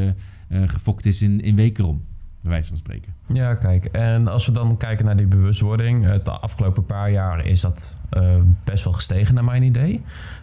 gefokt 0.49 1.07
is 1.07 1.23
in, 1.23 1.41
in 1.41 1.57
Wekerom 1.57 2.03
bij 2.45 2.53
wijze 2.53 2.69
van 2.69 2.79
spreken. 2.79 3.15
Ja, 3.27 3.55
kijk. 3.55 3.85
En 3.85 4.29
als 4.29 4.47
we 4.47 4.53
dan 4.53 4.77
kijken 4.77 5.05
naar 5.05 5.17
die 5.17 5.27
bewustwording, 5.27 6.05
het 6.05 6.29
afgelopen 6.29 6.87
paar 6.87 7.11
jaar 7.11 7.47
is 7.47 7.61
dat 7.61 7.97
uh, 8.17 8.37
best 8.65 8.85
wel 8.85 8.93
gestegen 8.93 9.35
naar 9.35 9.45
mijn 9.45 9.63
idee. 9.63 10.03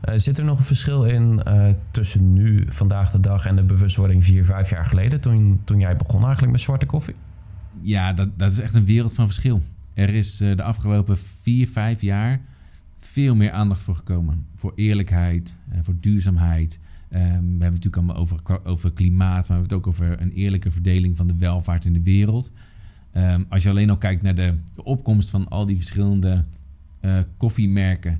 Uh, 0.09 0.13
zit 0.17 0.37
er 0.37 0.43
nog 0.43 0.59
een 0.59 0.65
verschil 0.65 1.03
in 1.03 1.41
uh, 1.47 1.67
tussen 1.91 2.33
nu, 2.33 2.65
vandaag 2.67 3.11
de 3.11 3.19
dag, 3.19 3.45
en 3.45 3.55
de 3.55 3.63
bewustwording 3.63 4.23
vier, 4.23 4.45
vijf 4.45 4.69
jaar 4.69 4.85
geleden, 4.85 5.21
toen, 5.21 5.61
toen 5.63 5.79
jij 5.79 5.95
begon 5.95 6.23
eigenlijk 6.23 6.51
met 6.51 6.61
zwarte 6.61 6.85
koffie? 6.85 7.15
Ja, 7.81 8.13
dat, 8.13 8.29
dat 8.37 8.51
is 8.51 8.59
echt 8.59 8.73
een 8.73 8.85
wereld 8.85 9.13
van 9.13 9.25
verschil. 9.25 9.61
Er 9.93 10.13
is 10.13 10.41
eh, 10.41 10.55
de 10.55 10.63
afgelopen 10.63 11.17
vier, 11.17 11.67
vijf 11.67 12.01
jaar 12.01 12.41
veel 12.97 13.35
meer 13.35 13.51
aandacht 13.51 13.81
voor 13.81 13.95
gekomen. 13.95 14.45
Voor 14.55 14.71
eerlijkheid, 14.75 15.55
uh, 15.73 15.79
voor 15.81 15.95
duurzaamheid. 15.99 16.79
Um, 17.13 17.19
we 17.19 17.27
hebben 17.27 17.49
het 17.49 17.59
natuurlijk 17.59 17.95
allemaal 17.95 18.15
over, 18.15 18.39
over 18.63 18.93
klimaat, 18.93 19.31
maar 19.31 19.41
we 19.41 19.53
hebben 19.53 19.63
het 19.63 19.73
ook 19.73 19.87
over 19.87 20.21
een 20.21 20.31
eerlijke 20.31 20.71
verdeling 20.71 21.17
van 21.17 21.27
de 21.27 21.35
welvaart 21.37 21.85
in 21.85 21.93
de 21.93 22.03
wereld. 22.03 22.51
Um, 23.13 23.45
als 23.49 23.63
je 23.63 23.69
alleen 23.69 23.89
al 23.89 23.97
kijkt 23.97 24.21
naar 24.21 24.35
de, 24.35 24.55
opkomst 24.75 25.29
van 25.29 25.47
al 25.47 25.65
die 25.65 25.75
verschillende 25.75 26.45
uh, 27.01 27.19
koffiemerken 27.37 28.19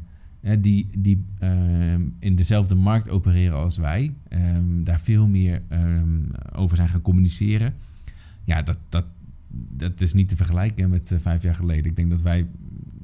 die, 0.60 0.90
die 0.98 1.26
ehm, 1.40 2.02
in 2.20 2.36
dezelfde 2.36 2.76
markt 2.76 3.10
opereren 3.10 3.58
als 3.58 3.78
wij, 3.78 4.14
daar 4.84 5.00
veel 5.00 5.28
meer 5.28 5.62
over 6.56 6.78
zijn 6.78 6.90
gaan 6.90 7.02
communiceren. 7.02 7.74
Ja, 8.44 8.62
dat, 8.62 8.78
dat, 8.90 9.06
dat 9.52 10.02
is 10.02 10.14
niet 10.14 10.30
te 10.30 10.36
vergelijken 10.36 10.90
met 10.90 11.12
uh, 11.12 11.20
vijf 11.20 11.44
jaar 11.44 11.56
geleden. 11.56 11.86
Ik 11.86 11.96
denk 11.96 12.10
dat 12.10 12.22
wij 12.22 12.48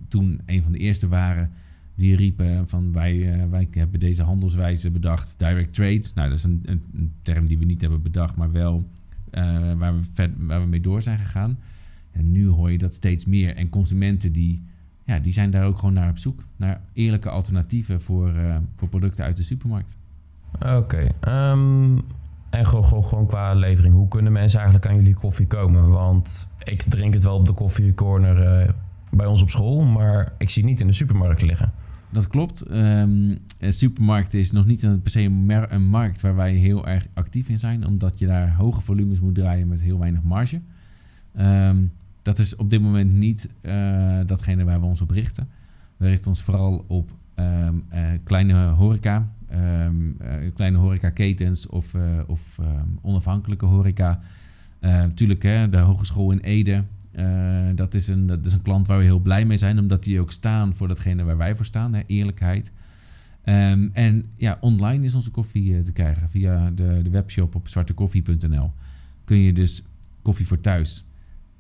toen 0.08 0.41
een 0.46 0.63
van 0.63 0.72
de 0.72 0.77
eerste 0.77 1.08
waren 1.08 1.51
die 1.98 2.16
riepen 2.16 2.68
van 2.68 2.92
wij, 2.92 3.16
uh, 3.16 3.50
wij 3.50 3.68
hebben 3.72 4.00
deze 4.00 4.24
handelswijze 4.24 4.92
bedacht, 4.92 5.39
direct 5.39 5.74
trade. 5.74 6.04
Nou, 6.16 6.30
dat 6.30 6.38
is 6.38 6.44
een, 6.44 6.62
een, 6.66 6.84
een 6.94 7.13
term 7.22 7.46
die 7.46 7.58
we 7.58 7.66
niet 7.66 7.82
hebben 7.82 8.01
bedacht, 8.01 8.36
maar 8.36 8.51
wel 8.51 8.89
uh, 9.32 9.74
waar, 9.77 9.96
we 9.96 10.04
ver, 10.13 10.32
waar 10.38 10.62
we 10.62 10.68
mee 10.68 10.82
door 10.82 11.01
zijn 11.01 11.18
gegaan. 11.18 11.60
En 12.12 12.32
nu 12.32 12.48
hoor 12.48 12.72
je 12.72 12.77
dat 12.77 12.94
steeds 12.94 13.25
meer. 13.25 13.56
En 13.56 13.70
consumenten 13.70 14.32
die 14.32 14.63
ja, 15.08 15.20
die 15.20 15.34
zijn 15.34 15.50
daar 15.50 15.66
ook 15.66 15.77
gewoon 15.77 15.94
naar 15.94 16.10
op 16.10 16.18
zoek. 16.18 16.44
Naar 16.56 16.82
eerlijke 16.94 17.30
alternatieven 17.30 18.01
voor, 18.01 18.34
uh, 18.36 18.56
voor 18.75 18.88
producten 18.88 19.24
uit 19.24 19.38
de 19.38 19.44
supermarkt. 19.44 19.98
Oké. 20.62 21.10
Um, 21.27 22.01
en 22.50 22.66
gewoon, 22.66 23.04
gewoon 23.04 23.27
qua 23.27 23.54
levering. 23.54 23.94
Hoe 23.94 24.08
kunnen 24.08 24.32
mensen 24.32 24.60
eigenlijk 24.60 24.89
aan 24.89 24.96
jullie 24.96 25.13
koffie 25.13 25.48
komen? 25.48 25.89
Want 25.89 26.51
ik 26.63 26.82
drink 26.82 27.13
het 27.13 27.24
wel 27.24 27.36
op 27.36 27.46
de 27.46 27.54
koffiecorner 27.54 28.75
bij 29.12 29.25
ons 29.25 29.42
op 29.42 29.50
school. 29.50 29.84
Maar 29.84 30.34
ik 30.38 30.50
zie 30.50 30.62
het 30.62 30.72
niet 30.72 30.82
in 30.82 30.88
de 30.88 30.94
supermarkt 30.94 31.42
liggen. 31.42 31.74
Dat 32.11 32.27
klopt. 32.27 32.71
Um, 32.71 33.37
een 33.59 33.73
supermarkt 33.73 34.33
is 34.33 34.51
nog 34.51 34.65
niet 34.65 35.01
per 35.01 35.11
se 35.11 35.21
een, 35.21 35.73
een 35.73 35.87
markt 35.87 36.21
waar 36.21 36.35
wij 36.35 36.53
heel 36.53 36.87
erg 36.87 37.07
actief 37.13 37.49
in 37.49 37.59
zijn. 37.59 37.87
Omdat 37.87 38.19
je 38.19 38.27
daar 38.27 38.55
hoge 38.55 38.81
volumes 38.81 39.19
moet 39.19 39.35
draaien 39.35 39.67
met 39.67 39.81
heel 39.81 39.99
weinig 39.99 40.23
marge. 40.23 40.61
Um, 41.39 41.91
dat 42.21 42.39
is 42.39 42.55
op 42.55 42.69
dit 42.69 42.81
moment 42.81 43.13
niet 43.13 43.49
uh, 43.61 43.71
datgene 44.25 44.63
waar 44.63 44.79
we 44.79 44.85
ons 44.85 45.01
op 45.01 45.11
richten. 45.11 45.47
We 45.97 46.07
richten 46.07 46.27
ons 46.27 46.41
vooral 46.41 46.85
op 46.87 47.11
um, 47.35 47.83
uh, 47.93 47.99
kleine 48.23 48.67
horeca, 48.67 49.31
uh, 49.51 49.87
kleine 50.53 50.77
horecaketens 50.77 51.67
of, 51.67 51.95
of 52.27 52.59
onafhankelijke 53.01 53.65
horeca. 53.65 54.19
Natuurlijk, 54.79 55.43
hè, 55.43 55.69
de 55.69 55.77
Hogeschool 55.77 56.31
in 56.31 56.39
Ede, 56.39 56.83
dat, 57.75 57.93
is 57.93 58.07
een, 58.07 58.25
dat 58.25 58.45
is 58.45 58.53
een 58.53 58.62
klant 58.62 58.88
waar 58.88 58.97
we 58.97 59.03
heel 59.03 59.19
blij 59.19 59.45
mee 59.45 59.57
zijn, 59.57 59.79
omdat 59.79 60.03
die 60.03 60.19
ook 60.19 60.31
staan 60.31 60.74
voor 60.74 60.88
datgene 60.88 61.24
waar 61.24 61.38
wij 61.38 61.55
voor 61.55 61.65
staan, 61.65 61.93
hè, 61.93 62.01
eerlijkheid. 62.05 62.71
en 63.43 64.25
ja, 64.36 64.57
online 64.62 65.03
is 65.03 65.15
onze 65.15 65.31
koffie 65.31 65.81
te 65.83 65.91
krijgen 65.91 66.29
via 66.29 66.69
de, 66.69 67.00
de 67.03 67.09
webshop 67.09 67.55
op 67.55 67.67
zwartekoffie.nl. 67.67 68.71
Kun 69.24 69.38
je 69.38 69.53
dus 69.53 69.83
koffie 70.21 70.47
voor 70.47 70.62
thuis 70.62 71.05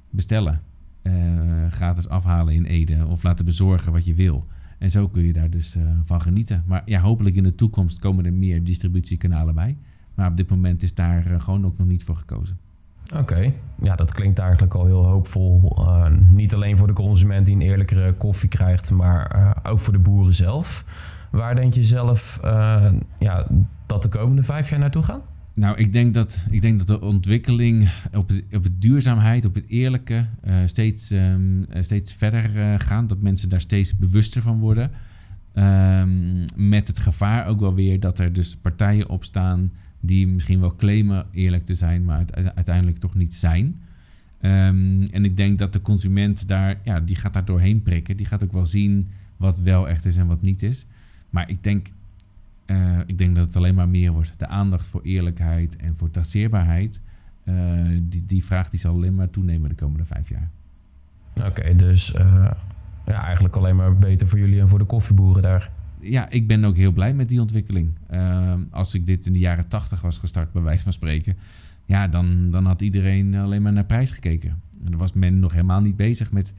bestellen. 0.09 0.61
Uh, 1.03 1.13
gratis 1.69 2.09
afhalen 2.09 2.53
in 2.53 2.65
Ede 2.65 3.05
of 3.05 3.23
laten 3.23 3.45
bezorgen 3.45 3.91
wat 3.91 4.05
je 4.05 4.13
wil. 4.13 4.47
En 4.77 4.91
zo 4.91 5.07
kun 5.07 5.23
je 5.23 5.33
daar 5.33 5.49
dus 5.49 5.75
van 6.03 6.21
genieten. 6.21 6.63
Maar 6.65 6.81
ja, 6.85 7.01
hopelijk 7.01 7.35
in 7.35 7.43
de 7.43 7.55
toekomst 7.55 7.99
komen 7.99 8.25
er 8.25 8.33
meer 8.33 8.63
distributiekanalen 8.63 9.55
bij. 9.55 9.77
Maar 10.15 10.29
op 10.29 10.37
dit 10.37 10.49
moment 10.49 10.83
is 10.83 10.93
daar 10.93 11.39
gewoon 11.39 11.65
ook 11.65 11.77
nog 11.77 11.87
niet 11.87 12.03
voor 12.03 12.15
gekozen. 12.15 12.57
Oké, 13.15 13.53
ja, 13.81 13.95
dat 13.95 14.13
klinkt 14.13 14.39
eigenlijk 14.39 14.73
al 14.73 14.85
heel 14.85 15.05
hoopvol. 15.05 15.77
niet 16.29 16.53
alleen 16.53 16.77
voor 16.77 16.87
de 16.87 16.93
consument 16.93 17.45
die 17.45 17.55
een 17.55 17.61
eerlijkere 17.61 18.13
koffie 18.13 18.49
krijgt, 18.49 18.91
maar 18.91 19.55
ook 19.63 19.79
voor 19.79 19.93
de 19.93 19.99
boeren 19.99 20.33
zelf. 20.33 20.85
Waar 21.31 21.55
denk 21.55 21.73
je 21.73 21.83
zelf 21.83 22.39
ja, 23.19 23.47
dat 23.85 24.03
de 24.03 24.09
komende 24.09 24.43
vijf 24.43 24.69
jaar 24.69 24.79
naartoe 24.79 25.03
gaan? 25.03 25.21
Nou, 25.53 25.77
ik 25.77 25.93
denk 25.93 26.13
dat, 26.13 26.39
ik 26.49 26.61
denk 26.61 26.77
dat 26.77 26.87
de 26.87 27.01
ontwikkeling 27.01 27.89
op, 28.13 28.29
de, 28.29 28.43
op 28.55 28.65
duurzaamheid, 28.79 29.45
op 29.45 29.55
het 29.55 29.67
eerlijke, 29.67 30.25
steeds, 30.65 31.11
um, 31.11 31.65
steeds 31.79 32.13
verder 32.13 32.41
gaat. 32.79 33.09
Dat 33.09 33.21
mensen 33.21 33.49
daar 33.49 33.61
steeds 33.61 33.97
bewuster 33.97 34.41
van 34.41 34.59
worden. 34.59 34.91
Um, 35.53 36.45
met 36.55 36.87
het 36.87 36.99
gevaar 36.99 37.47
ook 37.47 37.59
wel 37.59 37.73
weer 37.73 37.99
dat 37.99 38.19
er 38.19 38.33
dus 38.33 38.57
partijen 38.57 39.09
opstaan 39.09 39.71
die 40.07 40.27
misschien 40.27 40.59
wel 40.59 40.75
claimen 40.75 41.25
eerlijk 41.31 41.65
te 41.65 41.75
zijn, 41.75 42.05
maar 42.05 42.25
uiteindelijk 42.55 42.97
toch 42.97 43.15
niet 43.15 43.35
zijn. 43.35 43.81
Um, 44.41 45.03
en 45.03 45.25
ik 45.25 45.37
denk 45.37 45.59
dat 45.59 45.73
de 45.73 45.81
consument 45.81 46.47
daar, 46.47 46.79
ja, 46.83 46.99
die 46.99 47.15
gaat 47.15 47.33
daar 47.33 47.45
doorheen 47.45 47.83
prikken. 47.83 48.17
Die 48.17 48.25
gaat 48.25 48.43
ook 48.43 48.51
wel 48.51 48.65
zien 48.65 49.09
wat 49.37 49.59
wel 49.59 49.89
echt 49.89 50.05
is 50.05 50.17
en 50.17 50.27
wat 50.27 50.41
niet 50.41 50.63
is. 50.63 50.85
Maar 51.29 51.49
ik 51.49 51.63
denk 51.63 51.87
uh, 52.67 52.99
ik 53.05 53.17
denk 53.17 53.35
dat 53.35 53.45
het 53.45 53.55
alleen 53.55 53.75
maar 53.75 53.89
meer 53.89 54.11
wordt. 54.11 54.33
De 54.37 54.47
aandacht 54.47 54.87
voor 54.87 55.01
eerlijkheid 55.01 55.75
en 55.75 55.95
voor 55.95 56.09
traceerbaarheid, 56.09 57.01
uh, 57.43 57.55
die, 58.01 58.25
die 58.25 58.45
vraag 58.45 58.69
die 58.69 58.79
zal 58.79 58.93
alleen 58.93 59.15
maar 59.15 59.29
toenemen 59.29 59.69
de 59.69 59.75
komende 59.75 60.05
vijf 60.05 60.29
jaar. 60.29 60.49
Oké, 61.45 61.75
dus 61.75 62.13
uh, 62.13 62.51
ja, 63.05 63.23
eigenlijk 63.23 63.55
alleen 63.55 63.75
maar 63.75 63.97
beter 63.97 64.27
voor 64.27 64.39
jullie 64.39 64.59
en 64.59 64.69
voor 64.69 64.79
de 64.79 64.85
koffieboeren 64.85 65.41
daar. 65.41 65.71
Ja, 66.01 66.29
ik 66.29 66.47
ben 66.47 66.63
ook 66.63 66.75
heel 66.75 66.91
blij 66.91 67.13
met 67.13 67.29
die 67.29 67.41
ontwikkeling. 67.41 67.97
als 68.71 68.93
ik 68.93 69.05
dit 69.05 69.25
in 69.25 69.33
de 69.33 69.39
jaren 69.39 69.67
tachtig 69.67 70.01
was 70.01 70.19
gestart, 70.19 70.51
bij 70.51 70.61
wijze 70.61 70.83
van 70.83 70.93
spreken, 70.93 71.37
ja, 71.87 72.07
dan, 72.07 72.51
dan 72.51 72.65
had 72.65 72.81
iedereen 72.81 73.35
alleen 73.35 73.61
maar 73.61 73.73
naar 73.73 73.85
prijs 73.85 74.11
gekeken. 74.11 74.49
En 74.83 74.91
dan 74.91 74.99
was 74.99 75.13
men 75.13 75.39
nog 75.39 75.51
helemaal 75.51 75.81
niet 75.81 75.95
bezig 75.95 76.31
met, 76.31 76.53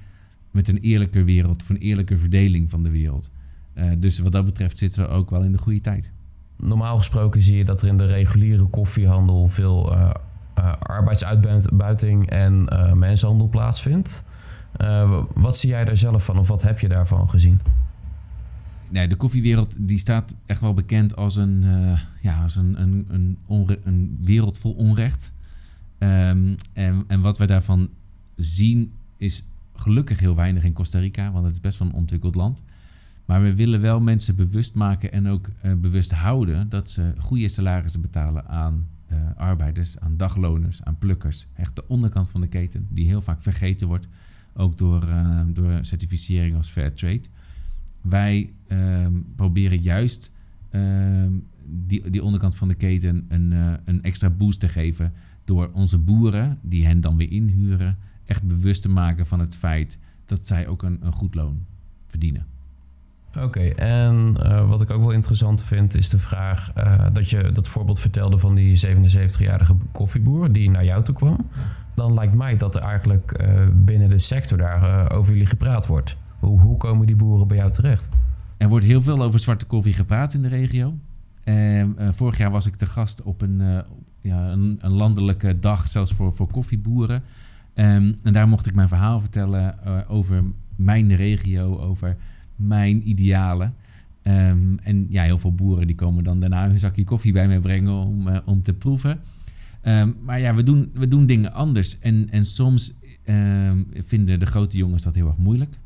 met 0.51 0.69
een 0.69 0.79
eerlijke 0.79 1.25
wereld, 1.25 1.63
of 1.63 1.69
een 1.69 1.77
eerlijke 1.77 2.17
verdeling 2.17 2.71
van 2.71 2.83
de 2.83 2.91
wereld. 2.91 3.31
Uh, 3.75 3.85
dus 3.99 4.19
wat 4.19 4.33
dat 4.33 4.45
betreft 4.45 4.79
zitten 4.79 5.03
we 5.03 5.09
ook 5.09 5.31
wel 5.31 5.43
in 5.43 5.53
de 5.53 5.59
goede 5.59 5.81
tijd. 5.81 6.13
Normaal 6.57 6.99
gesproken 6.99 7.43
zie 7.43 7.57
je 7.57 7.65
dat 7.65 7.83
er 7.83 7.89
in 7.89 7.97
de 7.97 8.07
reguliere 8.07 8.65
koffiehandel 8.65 9.49
veel 9.49 9.93
uh, 9.93 10.11
uh, 10.59 10.73
arbeidsuitbuiting 10.79 12.31
en 12.31 12.69
mensenhandel 12.95 13.49
plaatsvindt. 13.49 14.25
wat 15.35 15.57
zie 15.57 15.71
jij 15.71 15.85
daar 15.85 15.97
zelf 15.97 16.25
van 16.25 16.39
of 16.39 16.49
wat 16.49 16.63
heb 16.63 16.79
je 16.79 16.89
daarvan 16.89 17.31
gezien? 17.31 17.61
Nee, 18.91 19.09
de 19.09 19.17
koffiewereld 19.17 19.75
die 19.79 19.99
staat 19.99 20.35
echt 20.47 20.61
wel 20.61 20.75
bekend 20.75 21.17
als 21.17 21.37
een, 21.37 21.65
ja, 22.23 22.43
als 22.43 22.57
een, 22.57 22.83
een, 22.83 23.07
een, 23.09 23.39
een 23.85 24.19
wereld 24.23 24.59
vol 24.59 24.73
onrecht. 24.73 25.33
Um, 25.99 26.57
en, 26.73 27.05
en 27.07 27.21
wat 27.21 27.39
we 27.39 27.47
daarvan 27.47 27.89
zien 28.37 28.93
is 29.17 29.45
gelukkig 29.75 30.21
heel 30.21 30.35
weinig 30.35 30.65
in 30.65 30.73
Costa 30.73 30.99
Rica, 30.99 31.33
want 31.33 31.45
het 31.45 31.55
is 31.55 31.61
best 31.61 31.79
wel 31.79 31.89
een 31.89 31.95
ontwikkeld 31.95 32.35
land. 32.35 32.63
Maar 33.25 33.43
we 33.43 33.55
willen 33.55 33.81
wel 33.81 34.01
mensen 34.01 34.37
bewust 34.37 34.75
maken 34.75 35.13
en 35.13 35.27
ook 35.27 35.51
uh, 35.63 35.73
bewust 35.75 36.11
houden 36.11 36.69
dat 36.69 36.91
ze 36.91 37.13
goede 37.19 37.49
salarissen 37.49 38.01
betalen 38.01 38.49
aan 38.49 38.87
uh, 39.13 39.19
arbeiders, 39.37 39.99
aan 39.99 40.17
dagloners, 40.17 40.85
aan 40.85 40.99
plukkers. 40.99 41.47
Echt 41.55 41.77
de 41.77 41.89
onderkant 41.89 42.29
van 42.29 42.41
de 42.41 42.49
keten, 42.49 42.87
die 42.91 43.07
heel 43.07 43.23
vaak 43.23 43.43
vergeten 43.43 43.87
wordt, 43.87 44.09
ook 44.55 44.79
door, 44.79 45.07
door 45.53 45.79
certificering 45.81 46.55
als 46.55 46.69
fair 46.69 46.95
trade. 46.95 47.23
Wij 48.01 48.53
ehm, 48.67 49.13
proberen 49.37 49.83
juist 49.83 50.31
ehm, 50.71 51.33
die, 51.65 52.11
die 52.11 52.23
onderkant 52.23 52.57
van 52.57 52.69
de 52.69 52.75
keten 52.75 53.25
een, 53.29 53.53
een 53.85 54.03
extra 54.03 54.31
boost 54.31 54.61
te 54.61 54.69
geven 54.69 55.13
door 55.45 55.71
onze 55.73 55.99
boeren, 55.99 56.59
die 56.63 56.87
hen 56.87 57.01
dan 57.01 57.17
weer 57.17 57.31
inhuren, 57.31 57.99
echt 58.25 58.43
bewust 58.43 58.83
te 58.83 58.89
maken 58.89 59.27
van 59.27 59.41
het 59.41 59.57
feit 59.57 59.99
dat 60.25 60.47
zij 60.47 60.67
ook 60.67 60.83
een, 60.83 60.99
een 61.01 61.13
goed 61.13 61.35
loon 61.35 61.65
verdienen. 62.07 62.47
Oké, 63.29 63.47
okay, 63.47 63.71
en 63.71 64.37
uh, 64.43 64.69
wat 64.69 64.83
ik 64.83 64.91
ook 64.91 65.01
wel 65.01 65.11
interessant 65.11 65.63
vind 65.63 65.95
is 65.95 66.09
de 66.09 66.19
vraag 66.19 66.73
uh, 66.79 67.07
dat 67.13 67.31
je 67.31 67.53
dat 67.53 67.69
voorbeeld 67.69 68.01
vertelde 68.01 68.39
van 68.39 68.55
die 68.55 68.87
77-jarige 68.87 69.75
koffieboer 69.93 70.53
die 70.53 70.71
naar 70.71 70.85
jou 70.85 71.03
toe 71.03 71.15
kwam. 71.15 71.47
Dan 71.95 72.15
lijkt 72.15 72.35
mij 72.35 72.57
dat 72.57 72.75
er 72.75 72.83
eigenlijk 72.83 73.41
uh, 73.41 73.67
binnen 73.73 74.11
de 74.11 74.19
sector 74.19 74.59
daar 74.59 75.13
over 75.13 75.33
jullie 75.33 75.47
gepraat 75.47 75.87
wordt. 75.87 76.17
Hoe, 76.39 76.77
komen 76.77 77.07
die 77.07 77.17
boeren 77.17 77.47
bij 77.47 77.57
jou 77.57 77.73
terecht? 77.73 78.09
Er 78.57 78.69
wordt 78.69 78.85
heel 78.85 79.03
veel 79.03 79.23
over 79.23 79.41
zwarte 79.41 79.65
koffie 79.65 79.93
gepraat 79.93 80.35
in 80.35 80.43
de 80.43 80.49
regio. 80.49 80.95
vorig 82.11 82.39
jaar 82.39 82.51
was 82.51 82.67
ik 82.67 82.75
te 82.75 82.87
gast 82.87 83.23
op 83.23 83.43
een, 83.43 83.85
ja, 84.21 84.51
een, 84.51 84.79
een, 84.81 84.93
landelijke 84.93 85.59
dag, 85.59 85.89
zelfs 85.89 86.13
voor, 86.13 86.33
voor 86.33 86.51
koffieboeren. 86.51 87.23
Um, 87.75 88.15
en 88.23 88.33
daar 88.33 88.49
mocht 88.49 88.67
ik 88.67 88.75
mijn 88.75 88.89
verhaal 88.89 89.21
vertellen 89.21 89.79
over 90.09 90.45
mijn 90.77 91.15
regio, 91.15 91.79
over 91.79 92.17
mijn 92.57 93.09
idealen. 93.09 93.75
Um, 94.23 94.79
en 94.79 95.07
ja, 95.11 95.23
heel 95.23 95.39
veel 95.39 95.55
boeren 95.55 95.87
die 95.87 95.97
komen 95.97 96.25
dan 96.25 96.41
daarna 96.41 96.69
hun 96.69 96.79
zakje 96.79 97.05
koffie 97.05 97.33
bij 97.33 97.47
mij 97.47 97.61
brengen 97.61 97.93
om, 97.93 98.29
om 98.45 98.63
te 98.63 98.75
proeven. 98.75 99.21
Maar 100.25 100.41
ja, 100.41 100.55
we 100.55 100.63
doen, 100.63 100.91
we 100.95 101.09
doen 101.09 101.27
dingen 101.27 101.53
anders. 101.53 101.99
En, 101.99 102.31
en 102.31 102.45
soms 102.45 102.99
vinden 103.93 104.39
de 104.39 104.47
grote 104.47 104.77
jongens 104.77 105.03
dat 105.03 105.15
heel 105.15 105.27
erg 105.27 105.37
moeilijk. 105.37 105.77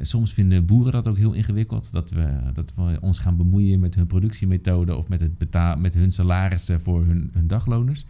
Soms 0.00 0.32
vinden 0.32 0.66
boeren 0.66 0.92
dat 0.92 1.08
ook 1.08 1.16
heel 1.16 1.32
ingewikkeld. 1.32 1.92
Dat 1.92 2.10
we, 2.10 2.40
dat 2.52 2.74
we 2.74 2.98
ons 3.00 3.18
gaan 3.18 3.36
bemoeien 3.36 3.80
met 3.80 3.94
hun 3.94 4.06
productiemethode 4.06 4.96
of 4.96 5.08
met, 5.08 5.20
het 5.20 5.38
betaal, 5.38 5.76
met 5.76 5.94
hun 5.94 6.12
salarissen 6.12 6.80
voor 6.80 7.04
hun, 7.04 7.30
hun 7.32 7.46
dagloners. 7.46 8.04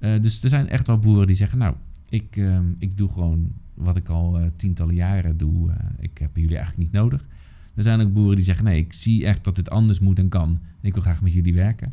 Uh, 0.00 0.20
dus 0.20 0.42
er 0.42 0.48
zijn 0.48 0.68
echt 0.68 0.86
wel 0.86 0.98
boeren 0.98 1.26
die 1.26 1.36
zeggen: 1.36 1.58
Nou, 1.58 1.74
Ik, 2.08 2.36
ehm, 2.36 2.66
ik 2.78 2.96
doe 2.96 3.12
gewoon 3.12 3.52
wat 3.74 3.96
ik 3.96 4.08
al 4.08 4.38
eh, 4.38 4.46
tientallen 4.56 4.94
jaren 4.94 5.36
doe. 5.36 5.70
Eh, 5.70 5.76
ik 5.98 6.18
heb 6.18 6.36
jullie 6.36 6.56
eigenlijk 6.56 6.78
niet 6.78 7.00
nodig. 7.00 7.26
Er 7.74 7.82
zijn 7.82 8.00
ook 8.00 8.12
boeren 8.12 8.34
die 8.34 8.44
zeggen: 8.44 8.64
nee, 8.64 8.78
ik 8.78 8.92
zie 8.92 9.26
echt 9.26 9.44
dat 9.44 9.56
dit 9.56 9.70
anders 9.70 10.00
moet 10.00 10.18
en 10.18 10.28
kan. 10.28 10.60
Ik 10.80 10.92
wil 10.92 11.02
graag 11.02 11.22
met 11.22 11.32
jullie 11.32 11.54
werken. 11.54 11.92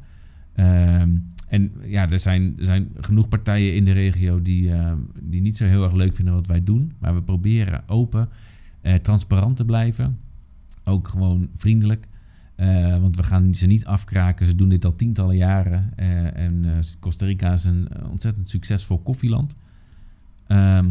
Ehm, 0.53 1.09
en 1.47 1.71
ja, 1.85 2.09
er 2.09 2.19
zijn, 2.19 2.53
er 2.57 2.65
zijn 2.65 2.89
genoeg 2.95 3.27
partijen 3.27 3.75
in 3.75 3.85
de 3.85 3.91
regio 3.91 4.41
die, 4.41 4.71
ehm, 4.71 4.97
die 5.21 5.41
niet 5.41 5.57
zo 5.57 5.65
heel 5.65 5.83
erg 5.83 5.93
leuk 5.93 6.15
vinden 6.15 6.33
wat 6.33 6.47
wij 6.47 6.63
doen. 6.63 6.93
Maar 6.99 7.15
we 7.15 7.23
proberen 7.23 7.89
open, 7.89 8.29
eh, 8.83 8.93
transparant 8.93 9.55
te 9.55 9.65
blijven. 9.65 10.19
Ook 10.83 11.07
gewoon 11.07 11.49
vriendelijk. 11.55 12.07
Eh, 12.55 12.97
want 12.99 13.15
we 13.15 13.23
gaan 13.23 13.55
ze 13.55 13.67
niet 13.67 13.85
afkraken. 13.85 14.47
Ze 14.47 14.55
doen 14.55 14.69
dit 14.69 14.85
al 14.85 14.95
tientallen 14.95 15.35
jaren. 15.35 15.91
Eh, 15.95 16.37
en 16.37 16.81
Costa 16.99 17.25
Rica 17.25 17.51
is 17.51 17.65
een 17.65 17.87
ontzettend 18.11 18.49
succesvol 18.49 18.99
koffieland. 18.99 19.55
Ehm, 20.47 20.89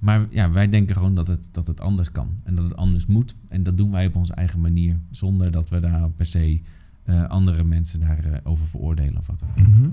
maar 0.00 0.26
ja, 0.30 0.50
wij 0.50 0.68
denken 0.68 0.94
gewoon 0.96 1.14
dat 1.14 1.26
het, 1.26 1.48
dat 1.52 1.66
het 1.66 1.80
anders 1.80 2.12
kan. 2.12 2.28
En 2.44 2.54
dat 2.54 2.64
het 2.64 2.76
anders 2.76 3.06
moet. 3.06 3.34
En 3.48 3.62
dat 3.62 3.76
doen 3.76 3.90
wij 3.90 4.06
op 4.06 4.16
onze 4.16 4.34
eigen 4.34 4.60
manier. 4.60 4.98
Zonder 5.10 5.50
dat 5.50 5.68
we 5.68 5.80
daar 5.80 6.10
per 6.10 6.26
se 6.26 6.60
andere 7.28 7.64
mensen 7.64 8.00
daarover 8.00 8.40
over 8.44 8.66
veroordelen 8.66 9.18
of 9.18 9.26
wat 9.26 9.38
dan. 9.38 9.64
Mhm. 9.64 9.88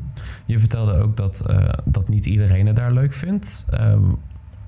Je 0.46 0.60
vertelde 0.60 0.94
ook 0.94 1.18
dat, 1.18 1.46
dat 1.86 2.10
niet 2.10 2.26
iedereen 2.26 2.66
het 2.66 2.76
daar 2.76 2.94
leuk 2.94 3.14
vindt. 3.14 3.66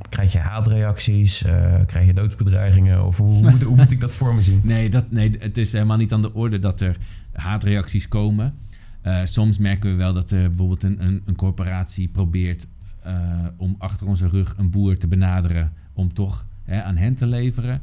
Krijg 0.10 0.32
je 0.32 0.40
haatreacties? 0.40 1.44
Eh, 1.44 1.76
krijg 1.86 2.06
je 2.06 2.14
doodsbedreigingen? 2.14 3.06
Of 3.06 3.18
hoe, 3.18 3.52
hoe, 3.64 3.76
moet, 3.76 3.92
ik 3.92 4.00
dat 4.00 4.14
voor 4.16 4.36
me 4.36 4.44
zien? 4.44 4.62
Nee, 4.74 4.90
dat, 4.90 5.12
nee, 5.12 5.36
het 5.40 5.58
is 5.58 5.72
helemaal 5.72 5.98
niet 5.98 6.14
aan 6.14 6.22
de 6.22 6.34
orde 6.34 6.60
dat 6.60 6.82
er 6.82 6.98
haatreacties 7.34 8.08
komen. 8.08 8.54
Eh, 9.02 9.20
soms 9.24 9.58
merken 9.58 9.90
we 9.92 9.96
wel 9.96 10.14
dat 10.14 10.32
er 10.32 10.48
bijvoorbeeld 10.48 10.84
een, 10.84 11.06
een, 11.06 11.22
een 11.26 11.36
corporatie 11.36 12.08
probeert 12.08 12.68
eh, 13.08 13.46
om 13.58 13.76
achter 13.78 14.08
onze 14.08 14.28
rug 14.28 14.54
een 14.58 14.70
boer 14.70 14.98
te 14.98 15.08
benaderen 15.08 15.74
om 15.94 16.14
toch 16.14 16.48
hè, 16.64 16.84
aan 16.84 16.98
hen 16.98 17.16
te 17.16 17.28
leveren. 17.28 17.82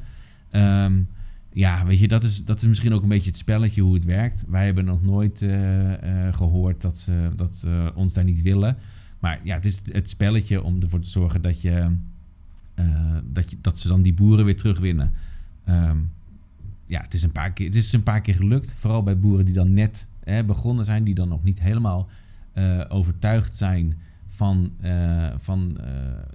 Ehm, 0.50 1.02
ja, 1.52 1.86
weet 1.86 1.98
je, 1.98 2.08
dat 2.08 2.22
is, 2.22 2.44
dat 2.44 2.60
is 2.60 2.66
misschien 2.66 2.92
ook 2.94 3.02
een 3.02 3.08
beetje 3.08 3.30
het 3.30 3.38
spelletje 3.38 3.82
hoe 3.82 3.94
het 3.94 4.04
werkt. 4.04 4.44
Wij 4.48 4.64
hebben 4.64 4.84
nog 4.84 5.02
nooit 5.02 5.42
eh, 5.42 6.26
eh, 6.26 6.34
gehoord 6.34 6.82
dat 6.82 6.98
ze 6.98 7.30
dat 7.36 7.66
ons 7.94 8.14
daar 8.14 8.24
niet 8.24 8.42
willen. 8.42 8.76
Maar 9.24 9.40
ja, 9.42 9.54
het 9.54 9.64
is 9.64 9.80
het 9.92 10.08
spelletje 10.08 10.62
om 10.62 10.82
ervoor 10.82 11.00
te 11.00 11.08
zorgen 11.08 11.42
dat, 11.42 11.60
je, 11.60 11.96
eh, 12.74 13.16
dat, 13.24 13.50
je, 13.50 13.56
dat 13.60 13.78
ze 13.78 13.88
dan 13.88 14.02
die 14.02 14.14
boeren 14.14 14.44
weer 14.44 14.56
terugwinnen. 14.56 15.12
Ehm, 15.64 15.98
ja, 16.86 17.00
het 17.00 17.14
is, 17.14 17.22
een 17.22 17.32
paar 17.32 17.52
keer, 17.52 17.66
het 17.66 17.74
is 17.74 17.92
een 17.92 18.02
paar 18.02 18.20
keer 18.20 18.34
gelukt. 18.34 18.74
Vooral 18.76 19.02
bij 19.02 19.18
boeren 19.18 19.44
die 19.44 19.54
dan 19.54 19.72
net 19.72 20.06
hè, 20.24 20.44
begonnen 20.44 20.84
zijn, 20.84 21.04
die 21.04 21.14
dan 21.14 21.28
nog 21.28 21.42
niet 21.42 21.60
helemaal 21.60 22.08
eh, 22.52 22.80
overtuigd 22.88 23.56
zijn 23.56 23.98
van, 24.26 24.72
eh, 24.80 25.32
van, 25.36 25.78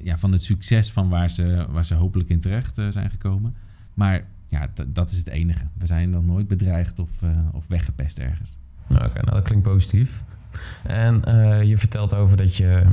ja, 0.01 0.17
van 0.17 0.31
het 0.31 0.43
succes 0.43 0.91
van 0.91 1.09
waar 1.09 1.29
ze, 1.29 1.65
waar 1.71 1.85
ze 1.85 1.93
hopelijk 1.93 2.29
in 2.29 2.39
terecht 2.39 2.75
zijn 2.89 3.09
gekomen. 3.09 3.55
Maar 3.93 4.25
ja, 4.47 4.69
dat 4.87 5.11
is 5.11 5.17
het 5.17 5.27
enige. 5.27 5.65
We 5.77 5.85
zijn 5.85 6.09
nog 6.09 6.25
nooit 6.25 6.47
bedreigd 6.47 6.99
of, 6.99 7.21
of 7.51 7.67
weggepest 7.67 8.19
ergens. 8.19 8.57
Nou, 8.87 9.05
Oké, 9.05 9.21
nou 9.21 9.35
dat 9.35 9.43
klinkt 9.43 9.63
positief. 9.63 10.23
En 10.83 11.25
eh, 11.25 11.63
je 11.63 11.77
vertelt 11.77 12.15
over 12.15 12.37
dat 12.37 12.55
je, 12.55 12.83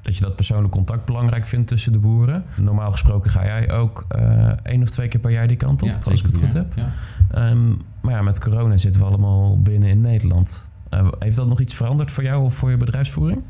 dat 0.00 0.16
je 0.16 0.22
dat 0.22 0.36
persoonlijk 0.36 0.72
contact 0.72 1.04
belangrijk 1.04 1.46
vindt 1.46 1.68
tussen 1.68 1.92
de 1.92 1.98
boeren. 1.98 2.44
Normaal 2.60 2.92
gesproken 2.92 3.30
ga 3.30 3.44
jij 3.44 3.72
ook 3.72 4.04
eh 4.08 4.50
één 4.62 4.82
of 4.82 4.90
twee 4.90 5.08
keer 5.08 5.20
per 5.20 5.30
jaar 5.30 5.48
die 5.48 5.56
kant 5.56 5.82
op, 5.82 5.94
als 6.04 6.20
ik 6.20 6.26
het 6.26 6.38
goed 6.38 6.52
heb. 6.52 6.72
Ja. 6.76 6.92
Ehm, 7.30 7.68
maar 8.00 8.12
ja, 8.12 8.22
met 8.22 8.40
corona 8.40 8.76
zitten 8.76 9.00
we 9.00 9.06
allemaal 9.06 9.60
binnen 9.60 9.88
in 9.88 10.00
Nederland. 10.00 10.70
Eh, 10.88 11.08
heeft 11.18 11.36
dat 11.36 11.48
nog 11.48 11.60
iets 11.60 11.74
veranderd 11.74 12.10
voor 12.10 12.22
jou 12.22 12.44
of 12.44 12.54
voor 12.54 12.70
je 12.70 12.76
bedrijfsvoering? 12.76 13.42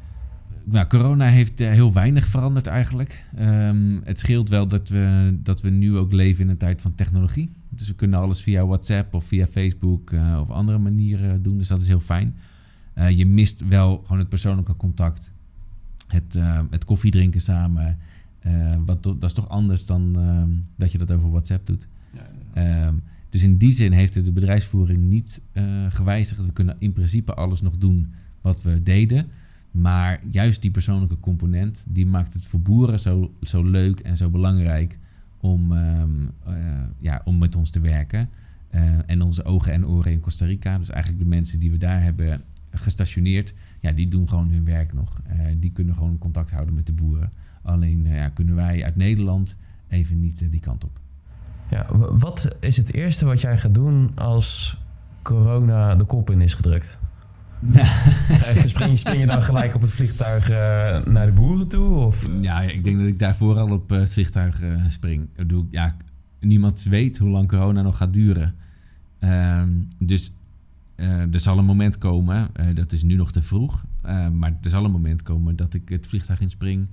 Nou, 0.65 0.87
corona 0.87 1.27
heeft 1.27 1.59
heel 1.59 1.93
weinig 1.93 2.25
veranderd 2.25 2.67
eigenlijk. 2.67 3.25
Ehm, 3.37 4.01
het 4.05 4.19
scheelt 4.19 4.49
wel 4.49 4.67
dat 4.67 4.89
we, 4.89 5.37
dat 5.43 5.61
we 5.61 5.71
nu 5.71 5.97
ook 5.97 6.12
leven 6.12 6.45
in 6.45 6.51
een 6.51 6.57
tijd 6.57 6.83
van 6.83 6.95
technologie. 6.95 7.51
Dus 7.69 7.89
we 7.89 7.95
kunnen 7.95 8.21
alles 8.21 8.43
via 8.43 8.67
WhatsApp 8.67 9.15
of 9.15 9.25
via 9.25 9.47
Facebook 9.47 10.12
of 10.41 10.51
andere 10.51 10.79
manieren 10.79 11.43
doen. 11.43 11.59
Dus 11.59 11.69
dat 11.69 11.81
is 11.81 11.88
heel 11.88 12.01
fijn. 12.01 12.37
Eh, 12.94 13.11
je 13.11 13.26
mist 13.26 13.68
wel 13.68 14.00
gewoon 14.02 14.18
het 14.18 14.28
persoonlijke 14.28 14.76
contact. 14.76 15.31
Het, 16.07 16.37
eh, 16.37 16.61
het 16.70 16.85
koffiedrinken 16.85 17.40
samen. 17.40 17.98
Eh, 18.38 18.76
wat, 18.85 19.02
dat 19.02 19.22
is 19.22 19.33
toch 19.33 19.48
anders 19.48 19.87
dan 19.87 20.16
ehm, 20.16 20.50
dat 20.76 20.92
je 20.92 20.98
dat 20.98 21.11
over 21.11 21.31
WhatsApp 21.31 21.66
doet. 21.66 21.88
Ehm, 22.52 22.94
dus 23.28 23.42
in 23.42 23.57
die 23.57 23.72
zin 23.72 23.92
heeft 23.92 24.14
het 24.14 24.24
de 24.24 24.33
bedrijfsvoering 24.33 24.98
niet 24.98 25.40
gewijzigd. 25.88 26.46
We 26.46 26.52
kunnen 26.52 26.76
in 26.78 26.92
principe 26.92 27.35
alles 27.35 27.61
nog 27.61 27.78
doen 27.78 28.12
wat 28.40 28.62
we 28.62 28.83
deden. 28.83 29.26
Maar 29.70 30.20
juist 30.31 30.62
die 30.62 30.70
persoonlijke 30.70 31.20
component, 31.20 31.87
die 31.88 32.07
maakt 32.07 32.33
het 32.33 32.46
voor 32.46 32.61
boeren 32.61 33.00
zo, 33.00 33.33
zo 33.40 33.62
leuk 33.62 34.00
en 34.00 34.16
zo 34.16 34.31
belangrijk 34.31 34.98
om, 35.40 35.72
ehm, 35.72 36.11
eh, 36.44 36.55
ja, 36.98 37.20
om 37.24 37.38
met 37.38 37.57
ons 37.57 37.70
te 37.70 37.81
werken. 37.81 38.28
En 39.07 39.22
onze 39.22 39.44
ogen 39.44 39.72
en 39.72 39.87
oren 39.87 40.12
in 40.12 40.20
Costa 40.20 40.46
Rica, 40.46 40.78
dus 40.78 40.90
eigenlijk 40.90 41.22
de 41.22 41.28
mensen 41.28 41.61
die 41.61 41.70
we 41.70 41.76
daar 41.76 42.02
hebben 42.02 42.42
gestationeerd, 42.73 43.55
ja, 43.81 43.93
die 43.93 44.09
doen 44.09 44.29
gewoon 44.29 44.51
hun 44.51 44.65
werk 44.65 44.93
nog. 44.93 45.21
Eh, 45.27 45.39
die 45.57 45.71
kunnen 45.71 45.95
gewoon 45.95 46.19
contact 46.19 46.51
houden 46.51 46.75
met 46.75 46.87
de 46.87 46.93
boeren. 46.93 47.33
Alleen 47.63 48.07
eh, 48.07 48.17
ja, 48.17 48.29
kunnen 48.29 48.55
wij 48.55 48.85
uit 48.85 48.97
Nederland 48.97 49.57
even 49.89 50.21
niet 50.21 50.43
eh, 50.43 50.51
die 50.51 50.61
kant 50.61 50.85
op. 50.85 51.01
Ja, 51.71 51.87
wat 52.19 52.57
is 52.61 52.77
het 52.77 52.95
eerste 52.95 53.25
wat 53.25 53.41
jij 53.41 53.59
gaat 53.59 53.75
doen 53.75 54.11
als 54.15 54.81
corona 55.23 55.97
de 55.97 56.05
kop 56.05 56.31
in 56.31 56.41
is 56.41 56.55
gedrukt? 56.55 56.99
Eh, 58.33 58.67
spring, 58.67 58.91
je, 58.91 58.97
spring 58.97 59.21
je 59.21 59.27
dan 59.27 59.43
gelijk 59.43 59.75
op 59.75 59.81
het 59.81 59.91
vliegtuig 59.91 60.49
naar 61.07 61.27
de 61.27 61.33
boeren 61.33 61.69
toe? 61.69 61.95
Of? 61.95 62.29
Ja, 62.41 62.61
ik 62.61 62.85
denk 62.85 62.99
dat 62.99 63.07
ik 63.07 63.19
daarvoor 63.19 63.59
al 63.59 63.69
op 63.71 63.91
het 63.91 64.13
vliegtuig 64.13 64.63
eh, 64.63 64.85
spring. 64.89 65.23
Ik 65.23 65.37
bedoel, 65.37 65.67
ja, 65.71 65.97
niemand 66.41 66.83
weet 66.83 67.19
hoe 67.19 67.29
lang 67.29 67.49
corona 67.49 67.83
nog 67.83 67.97
gaat 67.97 68.13
duren. 68.13 68.55
Ehm, 69.19 69.69
dus 69.99 70.37
er 71.09 71.41
zal 71.41 71.59
een 71.59 71.65
moment 71.65 71.99
komen, 71.99 72.49
eh, 72.55 72.67
dat 72.75 72.93
is 72.93 73.03
nu 73.03 73.15
nog 73.15 73.33
te 73.33 73.43
vroeg, 73.43 73.85
eh, 74.03 74.29
maar 74.29 74.59
er 74.62 74.71
zal 74.71 74.85
een 74.85 74.91
moment 74.91 75.23
komen 75.23 75.57
dat 75.57 75.75
ik 75.75 75.88
het 75.88 76.07
vliegtuig 76.07 76.41
inspring 76.41 76.88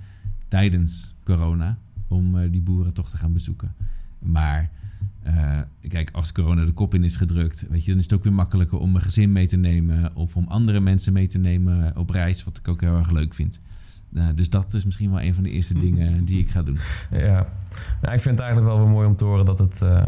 tijdens 0.48 1.14
corona 1.24 1.78
om 2.08 2.38
eh, 2.38 2.52
die 2.52 2.62
boeren 2.62 2.94
toch 2.94 3.10
te 3.10 3.18
gaan 3.18 3.34
bezoeken. 3.34 3.76
Maar 4.20 4.70
eh, 5.24 5.60
kijk, 5.88 6.10
als 6.12 6.32
corona 6.32 6.66
de 6.66 6.72
kop 6.72 6.94
in 6.94 7.04
is 7.04 7.16
gedrukt, 7.16 7.68
weet 7.70 7.84
je, 7.84 7.90
dan 7.90 7.98
is 8.00 8.04
het 8.04 8.14
ook 8.14 8.24
weer 8.24 8.34
makkelijker 8.34 8.78
om 8.78 8.92
mijn 8.92 9.04
gezin 9.04 9.32
mee 9.32 9.48
te 9.48 9.58
nemen 9.58 10.16
of 10.16 10.36
om 10.36 10.46
andere 10.48 10.80
mensen 10.80 11.14
mee 11.14 11.28
te 11.28 11.38
nemen 11.38 11.98
op 11.98 12.10
reis, 12.10 12.44
wat 12.44 12.58
ik 12.58 12.68
ook 12.68 12.82
heel 12.82 12.98
erg 12.98 13.12
leuk 13.12 13.34
vind. 13.34 13.60
Dus 14.36 14.50
dat 14.50 14.74
is 14.74 14.86
misschien 14.86 15.10
wel 15.10 15.22
een 15.22 15.34
van 15.34 15.44
de 15.44 15.50
eerste 15.50 15.74
dingen 15.74 16.26
die 16.26 16.40
ik 16.40 16.50
ga 16.50 16.64
doen. 16.64 16.78
Ja, 17.12 17.48
nou, 18.02 18.14
ik 18.14 18.22
vind 18.22 18.38
het 18.38 18.40
eigenlijk 18.40 18.74
wel 18.74 18.84
weer 18.84 18.94
mooi 18.94 19.08
om 19.08 19.16
te 19.16 19.26
horen 19.26 19.46
dat 19.46 19.60
het, 19.60 19.82
eh, 19.82 20.06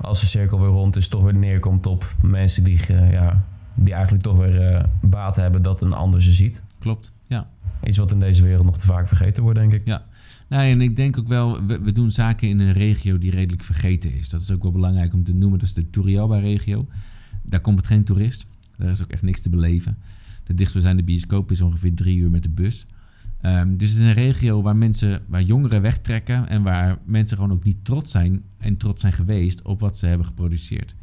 als 0.00 0.20
de 0.20 0.26
cirkel 0.26 0.60
weer 0.60 0.68
rond 0.68 0.96
is, 0.96 1.08
toch 1.08 1.22
weer 1.22 1.34
neerkomt 1.34 1.86
op 1.86 2.16
mensen 2.22 2.64
die, 2.64 2.86
eh, 2.86 3.12
ja, 3.12 3.44
die 3.74 3.92
eigenlijk 3.92 4.22
toch 4.22 4.36
weer 4.36 4.60
eh, 4.60 4.84
baat 5.02 5.36
hebben 5.36 5.62
dat 5.62 5.82
een 5.82 5.92
ander 5.92 6.22
ze 6.22 6.32
ziet. 6.32 6.62
Klopt, 6.78 7.12
ja. 7.26 7.50
Iets 7.84 7.98
wat 7.98 8.12
in 8.12 8.20
deze 8.20 8.42
wereld 8.42 8.64
nog 8.64 8.78
te 8.78 8.86
vaak 8.86 9.08
vergeten 9.08 9.42
wordt, 9.42 9.58
denk 9.58 9.72
ik. 9.72 9.86
Ja. 9.86 10.04
Nou, 10.48 10.64
en 10.64 10.80
ik 10.80 10.96
denk 10.96 11.18
ook 11.18 11.28
wel, 11.28 11.64
we, 11.64 11.80
we 11.80 11.92
doen 11.92 12.10
zaken 12.10 12.48
in 12.48 12.58
een 12.58 12.72
regio 12.72 13.18
die 13.18 13.30
redelijk 13.30 13.62
vergeten 13.62 14.14
is. 14.14 14.28
Dat 14.28 14.40
is 14.40 14.50
ook 14.50 14.62
wel 14.62 14.72
belangrijk 14.72 15.12
om 15.12 15.24
te 15.24 15.34
noemen. 15.34 15.58
Dat 15.58 15.68
is 15.68 15.74
de 15.74 15.90
Turrialba-regio. 15.90 16.86
Daar 17.42 17.60
komt 17.60 17.78
het 17.78 17.86
geen 17.86 18.04
toerist. 18.04 18.46
Daar 18.76 18.90
is 18.90 19.02
ook 19.02 19.10
echt 19.10 19.22
niks 19.22 19.40
te 19.40 19.48
beleven. 19.48 19.96
De 20.44 20.54
dichtstbijzijnde 20.54 21.02
bioscoop 21.02 21.50
is 21.50 21.60
ongeveer 21.60 21.94
drie 21.94 22.18
uur 22.18 22.30
met 22.30 22.42
de 22.42 22.50
bus. 22.50 22.86
Ehm, 23.40 23.76
dus 23.76 23.90
het 23.90 23.98
is 23.98 24.04
een 24.04 24.12
regio 24.12 24.62
waar 24.62 24.76
mensen, 24.76 25.22
waar 25.26 25.42
jongeren 25.42 25.82
wegtrekken 25.82 26.48
en 26.48 26.62
waar 26.62 26.98
mensen 27.04 27.36
gewoon 27.36 27.52
ook 27.52 27.64
niet 27.64 27.84
trots 27.84 28.12
zijn 28.12 28.42
en 28.58 28.76
trots 28.76 29.00
zijn 29.00 29.12
geweest 29.12 29.62
op 29.62 29.80
wat 29.80 29.98
ze 29.98 30.06
hebben 30.06 30.26
geproduceerd. 30.26 30.94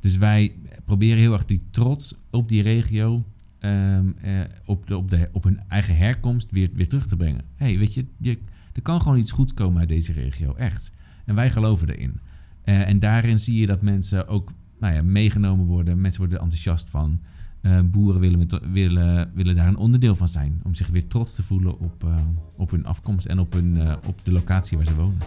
Dus 0.00 0.16
wij 0.16 0.54
proberen 0.84 1.18
heel 1.18 1.32
erg 1.32 1.44
die 1.44 1.62
trots 1.70 2.16
op 2.30 2.48
die 2.48 2.62
regio, 2.62 3.24
ehm, 3.58 4.08
eh, 4.22 4.40
op, 4.64 4.86
de, 4.86 4.96
op, 4.96 5.10
de, 5.10 5.28
op 5.32 5.44
hun 5.44 5.60
eigen 5.68 5.96
herkomst 5.96 6.50
weer, 6.50 6.70
weer 6.72 6.88
terug 6.88 7.06
te 7.06 7.16
brengen. 7.16 7.42
hey, 7.54 7.78
weet 7.78 7.94
je, 7.94 8.06
je, 8.18 8.38
er 8.72 8.82
kan 8.82 9.00
gewoon 9.00 9.18
iets 9.18 9.32
goeds 9.32 9.54
komen 9.54 9.78
uit 9.78 9.88
deze 9.88 10.12
regio, 10.12 10.54
echt. 10.54 10.90
En 11.24 11.34
wij 11.34 11.50
geloven 11.50 11.88
erin. 11.88 12.20
Eh, 12.62 12.88
en 12.88 12.98
daarin 12.98 13.40
zie 13.40 13.60
je 13.60 13.66
dat 13.66 13.82
mensen 13.82 14.28
ook 14.28 14.52
nou 14.80 14.94
ja, 14.94 15.02
meegenomen 15.02 15.66
worden. 15.66 16.00
Mensen 16.00 16.20
worden 16.20 16.38
er 16.38 16.44
enthousiast 16.44 16.90
van. 16.90 17.20
Eh, 17.64 17.78
boeren 17.84 18.20
willen, 18.20 18.48
willen, 18.72 19.30
willen 19.34 19.54
daar 19.54 19.66
een 19.66 19.76
onderdeel 19.76 20.14
van 20.14 20.28
zijn. 20.28 20.60
Om 20.62 20.74
zich 20.74 20.88
weer 20.88 21.06
trots 21.06 21.34
te 21.34 21.42
voelen 21.42 21.78
op, 21.78 22.04
eh, 22.04 22.10
op 22.56 22.70
hun 22.70 22.86
afkomst 22.86 23.26
en 23.26 23.38
op, 23.38 23.52
hun, 23.52 23.80
eh, 23.80 23.92
op 24.06 24.24
de 24.24 24.32
locatie 24.32 24.76
waar 24.76 24.86
ze 24.86 24.94
wonen. 24.94 25.18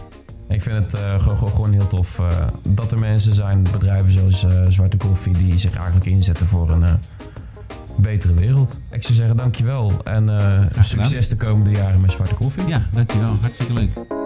Ik 0.48 0.62
vind 0.62 0.92
het 0.92 1.00
gewoon, 1.22 1.50
gewoon, 1.50 1.72
heel 1.72 1.86
tof 1.86 2.22
dat 2.68 2.92
er 2.92 2.98
mensen 2.98 3.34
zijn, 3.34 3.62
bedrijven 3.72 4.12
zoals 4.12 4.46
Zwarte 4.68 4.96
Koffie, 4.96 5.32
die 5.32 5.58
zich 5.58 5.74
eigenlijk 5.74 6.06
inzetten 6.06 6.46
voor 6.46 6.70
een 6.70 6.98
betere 7.96 8.34
wereld. 8.34 8.80
Ik 8.90 9.02
zou 9.02 9.14
zeggen 9.14 9.36
dankjewel 9.36 10.04
en 10.04 10.28
succes 10.80 11.28
de 11.28 11.36
komende 11.36 11.70
jaren 11.70 12.00
met 12.00 12.12
Zwarte 12.12 12.34
Koffie. 12.34 12.66
Ja, 12.66 12.86
dankjewel. 12.92 13.36
Hartstikke 13.40 13.72
leuk. 13.72 14.17